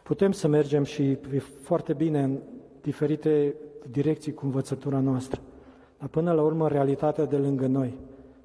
[0.04, 1.18] Putem să mergem și
[1.62, 2.40] foarte bine în
[2.82, 3.56] diferite
[3.90, 5.42] direcții cu învățătura noastră,
[6.00, 7.98] dar până la urmă realitatea de lângă noi,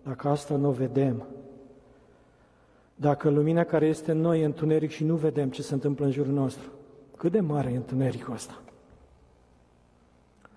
[0.03, 1.27] dacă asta nu o vedem,
[2.97, 6.11] dacă lumina care este în noi e întuneric și nu vedem ce se întâmplă în
[6.11, 6.71] jurul nostru,
[7.17, 8.61] cât de mare e întunericul ăsta?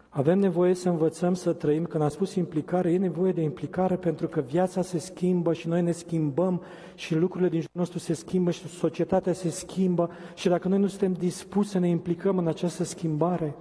[0.09, 1.85] Avem nevoie să învățăm să trăim.
[1.85, 5.81] Când am spus implicare, e nevoie de implicare pentru că viața se schimbă și noi
[5.81, 6.61] ne schimbăm
[6.95, 10.87] și lucrurile din jurul nostru se schimbă și societatea se schimbă și dacă noi nu
[10.87, 13.55] suntem dispuși să ne implicăm în această schimbare,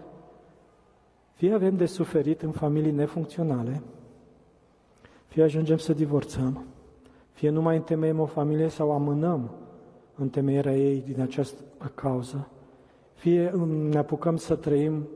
[1.33, 3.83] fie avem de suferit în familii nefuncționale,
[5.27, 6.65] fie ajungem să divorțăm,
[7.39, 9.51] fie nu mai întemeiem o familie sau amânăm
[10.15, 11.63] întemeierea ei din această
[11.95, 12.49] cauză,
[13.15, 13.51] fie
[13.91, 15.09] ne apucăm să trăim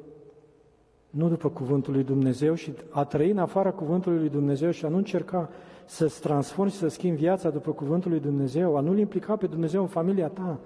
[1.11, 4.89] nu după cuvântul lui Dumnezeu și a trăi în afara cuvântului lui Dumnezeu și a
[4.89, 5.49] nu încerca
[5.85, 9.81] să-ți transformi și să schimbi viața după cuvântul lui Dumnezeu, a nu-L implica pe Dumnezeu
[9.81, 10.59] în familia ta.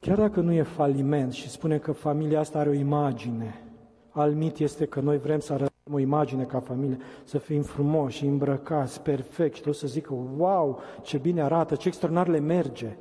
[0.00, 3.62] Chiar dacă nu e faliment și spune că familia asta are o imagine,
[4.10, 8.24] al mit este că noi vrem să arătăm o imagine ca familie, să fim frumoși,
[8.24, 12.96] îmbrăcați, perfect și tot să zică, wow, ce bine arată, ce extraordinar le merge.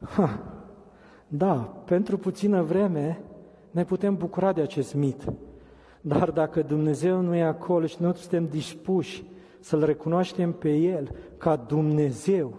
[0.00, 0.42] Ha,
[1.26, 1.54] da,
[1.84, 3.20] pentru puțină vreme
[3.70, 5.24] ne putem bucura de acest mit.
[6.00, 9.24] Dar dacă Dumnezeu nu e acolo și nu suntem dispuși
[9.60, 12.54] să-L recunoaștem pe El ca Dumnezeu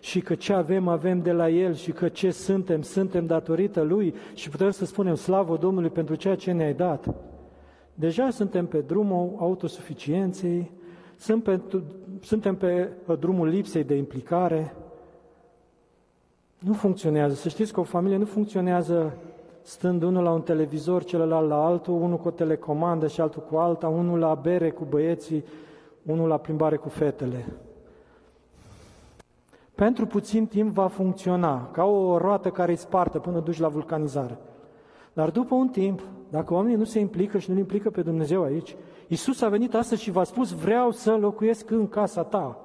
[0.00, 4.14] și că ce avem, avem de la El și că ce suntem, suntem datorită Lui
[4.34, 7.14] și putem să spunem slavă Domnului pentru ceea ce ne-ai dat,
[7.94, 10.70] deja suntem pe drumul autosuficienței,
[12.20, 14.74] suntem pe drumul lipsei de implicare.
[16.58, 17.34] Nu funcționează.
[17.34, 19.16] Să știți că o familie nu funcționează
[19.62, 23.56] stând unul la un televizor, celălalt la altul, unul cu o telecomandă și altul cu
[23.56, 25.44] alta, unul la bere cu băieții,
[26.02, 27.46] unul la plimbare cu fetele.
[29.74, 34.38] Pentru puțin timp va funcționa, ca o roată care îi spartă până duci la vulcanizare.
[35.12, 36.02] Dar după un timp,
[36.32, 38.76] dacă oamenii nu se implică și nu implică pe Dumnezeu aici,
[39.08, 42.58] Iisus a venit astăzi și v-a spus, vreau să locuiesc în casa ta.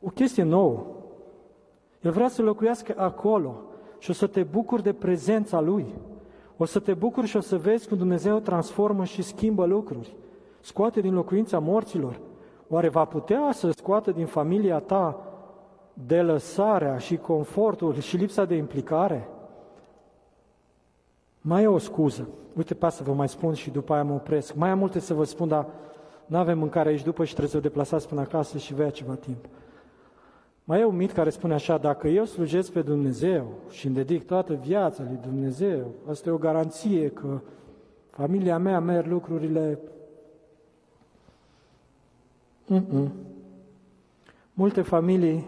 [0.00, 0.86] O chestie nouă.
[2.00, 3.62] El vrea să locuiască acolo
[3.98, 5.86] și o să te bucuri de prezența Lui.
[6.56, 10.16] O să te bucuri și o să vezi cum Dumnezeu transformă și schimbă lucruri.
[10.60, 12.20] Scoate din locuința morților.
[12.68, 15.20] Oare va putea să scoată din familia ta
[16.06, 19.28] de lăsarea și confortul și lipsa de implicare?
[21.46, 22.28] Mai e o scuză.
[22.56, 24.54] Uite, pe asta vă mai spun și după aia mă opresc.
[24.54, 25.66] Mai am multe să vă spun, dar
[26.26, 29.14] nu avem mâncare aici după și trebuie să o deplasați până acasă și vei ceva
[29.14, 29.44] timp.
[30.64, 34.26] Mai e un mit care spune așa, dacă eu slujesc pe Dumnezeu și îmi dedic
[34.26, 37.40] toată viața lui Dumnezeu, asta e o garanție că
[38.10, 39.78] familia mea merg lucrurile...
[42.66, 43.12] Mm-mm.
[44.52, 45.46] Multe familii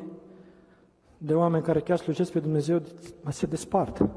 [1.19, 2.83] de oameni care chiar slujesc pe Dumnezeu
[3.29, 4.09] se despart.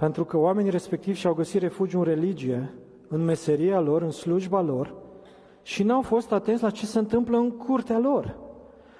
[0.00, 2.72] Pentru că oamenii respectivi și-au găsit refugiu în religie,
[3.08, 4.94] în meseria lor, în slujba lor
[5.62, 8.36] și n-au fost atenți la ce se întâmplă în curtea lor.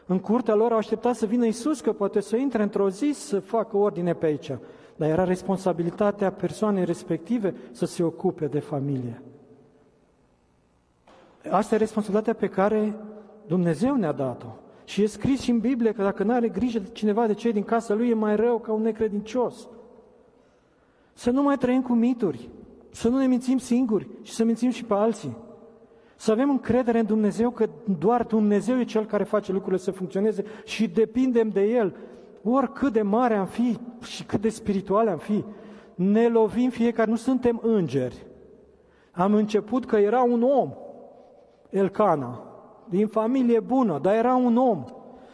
[0.07, 3.39] În curtea lor au așteptat să vină Isus, că poate să intre într-o zi să
[3.39, 4.53] facă ordine pe aici.
[4.97, 9.23] Dar era responsabilitatea persoanei respective să se ocupe de familie.
[11.51, 12.95] Asta e responsabilitatea pe care
[13.47, 14.49] Dumnezeu ne-a dat-o.
[14.85, 17.53] Și e scris și în Biblie că dacă nu are grijă de cineva de cei
[17.53, 19.69] din casa lui, e mai rău ca un necredincios.
[21.13, 22.49] Să nu mai trăim cu mituri,
[22.91, 25.37] să nu ne mințim singuri și să mințim și pe alții.
[26.17, 30.45] Să avem încredere în Dumnezeu că doar Dumnezeu e Cel care face lucrurile să funcționeze
[30.65, 31.97] și depindem de El.
[32.45, 35.45] Oricât de mare am fi și cât de spirituale am fi,
[35.95, 38.27] ne lovim fiecare, nu suntem îngeri.
[39.11, 40.73] Am început că era un om,
[41.71, 42.43] Elcana,
[42.89, 44.85] din familie bună, dar era un om.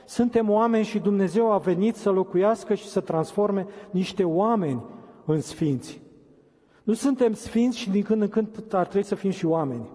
[0.04, 4.82] Suntem oameni și Dumnezeu a venit să locuiască și să transforme niște oameni
[5.32, 6.00] în sfinți.
[6.82, 9.88] Nu suntem sfinți și din când în când ar trebui să fim și oameni.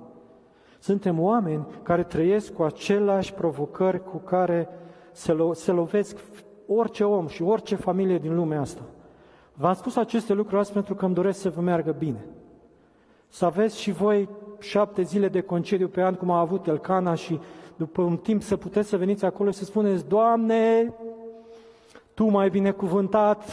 [0.80, 4.70] Suntem oameni care trăiesc cu aceleași provocări cu care
[5.12, 6.18] se, lo- se lovesc
[6.68, 8.82] orice om și orice familie din lumea asta.
[9.54, 12.26] V-am spus aceste lucruri azi pentru că îmi doresc să vă meargă bine.
[13.28, 14.30] Să aveți și voi
[14.60, 17.40] șapte zile de concediu pe an, cum a avut Elcana și
[17.76, 20.94] după un timp să puteți să veniți acolo și să spuneți, Doamne,
[22.22, 23.44] Tu mai binecuvântat,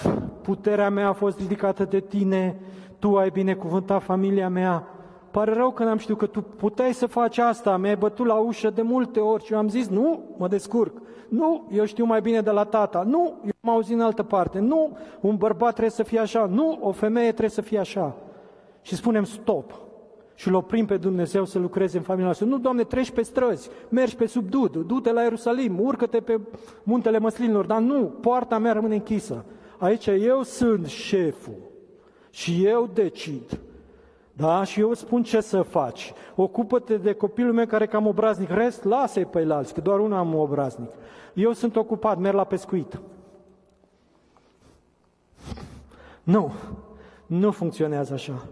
[0.43, 2.61] puterea mea a fost ridicată de Tine,
[2.99, 4.87] Tu ai binecuvântat familia mea.
[5.31, 8.71] Pare rău că n-am știut că Tu puteai să faci asta, mi-ai bătut la ușă
[8.71, 11.03] de multe ori și eu am zis, nu, mă descurc.
[11.29, 13.03] Nu, eu știu mai bine de la tata.
[13.03, 14.59] Nu, eu am auzit în altă parte.
[14.59, 16.47] Nu, un bărbat trebuie să fie așa.
[16.47, 18.17] Nu, o femeie trebuie să fie așa.
[18.83, 19.88] Și spunem stop
[20.39, 22.47] și îl oprim pe Dumnezeu să lucreze în familia noastră.
[22.47, 26.41] Nu, Doamne, treci pe străzi, mergi pe sub Dud, du-te la Ierusalim, urcă-te pe
[26.83, 29.45] muntele măslinilor, dar nu, poarta mea rămâne închisă.
[29.79, 31.57] Aici eu sunt șeful
[32.31, 33.59] și eu decid.
[34.33, 34.65] Da?
[34.65, 36.13] Și eu spun ce să faci.
[36.35, 38.51] Ocupă-te de copilul meu care e cam obraznic.
[38.51, 40.91] Rest, lasă-i pe alți, că doar unul am obraznic.
[41.35, 43.01] Eu sunt ocupat, merg la pescuit.
[46.23, 46.53] Nu,
[47.27, 48.47] nu funcționează așa.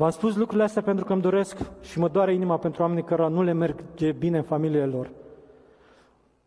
[0.00, 3.28] V-am spus lucrurile astea pentru că îmi doresc și mă doare inima pentru oamenii care
[3.28, 5.10] nu le merge bine în familiile lor.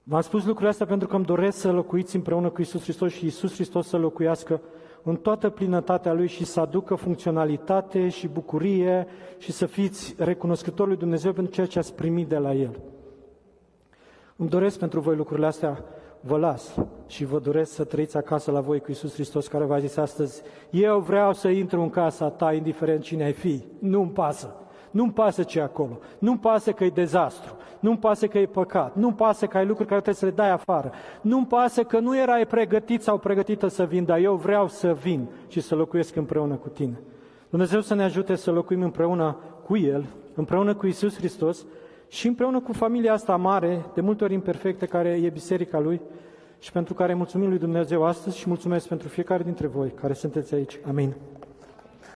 [0.03, 3.25] V-am spus lucrurile astea pentru că îmi doresc să locuiți împreună cu Isus Hristos și
[3.25, 4.61] Isus Hristos să locuiască
[5.03, 10.97] în toată plinătatea Lui și să aducă funcționalitate și bucurie și să fiți recunoscători lui
[10.97, 12.79] Dumnezeu pentru ceea ce ați primit de la El.
[14.35, 15.83] Îmi doresc pentru voi lucrurile astea
[16.25, 16.75] vă las
[17.07, 20.41] și vă doresc să trăiți acasă la voi cu Isus Hristos, care v-a zis astăzi,
[20.69, 24.55] eu vreau să intru în casa ta, indiferent cine ai fi, nu-mi pasă.
[24.91, 25.99] Nu-mi pasă ce e acolo.
[26.19, 27.55] Nu-mi pasă că e dezastru.
[27.79, 28.95] Nu-mi pasă că e păcat.
[28.95, 30.91] Nu-mi pasă că ai lucruri care trebuie să le dai afară.
[31.21, 35.29] Nu-mi pasă că nu erai pregătit sau pregătită să vin, dar eu vreau să vin
[35.47, 37.01] și să locuiesc împreună cu tine.
[37.49, 41.65] Dumnezeu să ne ajute să locuim împreună cu El, împreună cu Isus Hristos,
[42.13, 46.01] și împreună cu familia asta mare, de multe ori imperfectă, care e biserica lui
[46.59, 50.53] și pentru care mulțumim lui Dumnezeu astăzi și mulțumesc pentru fiecare dintre voi care sunteți
[50.53, 50.79] aici.
[50.87, 51.13] Amin.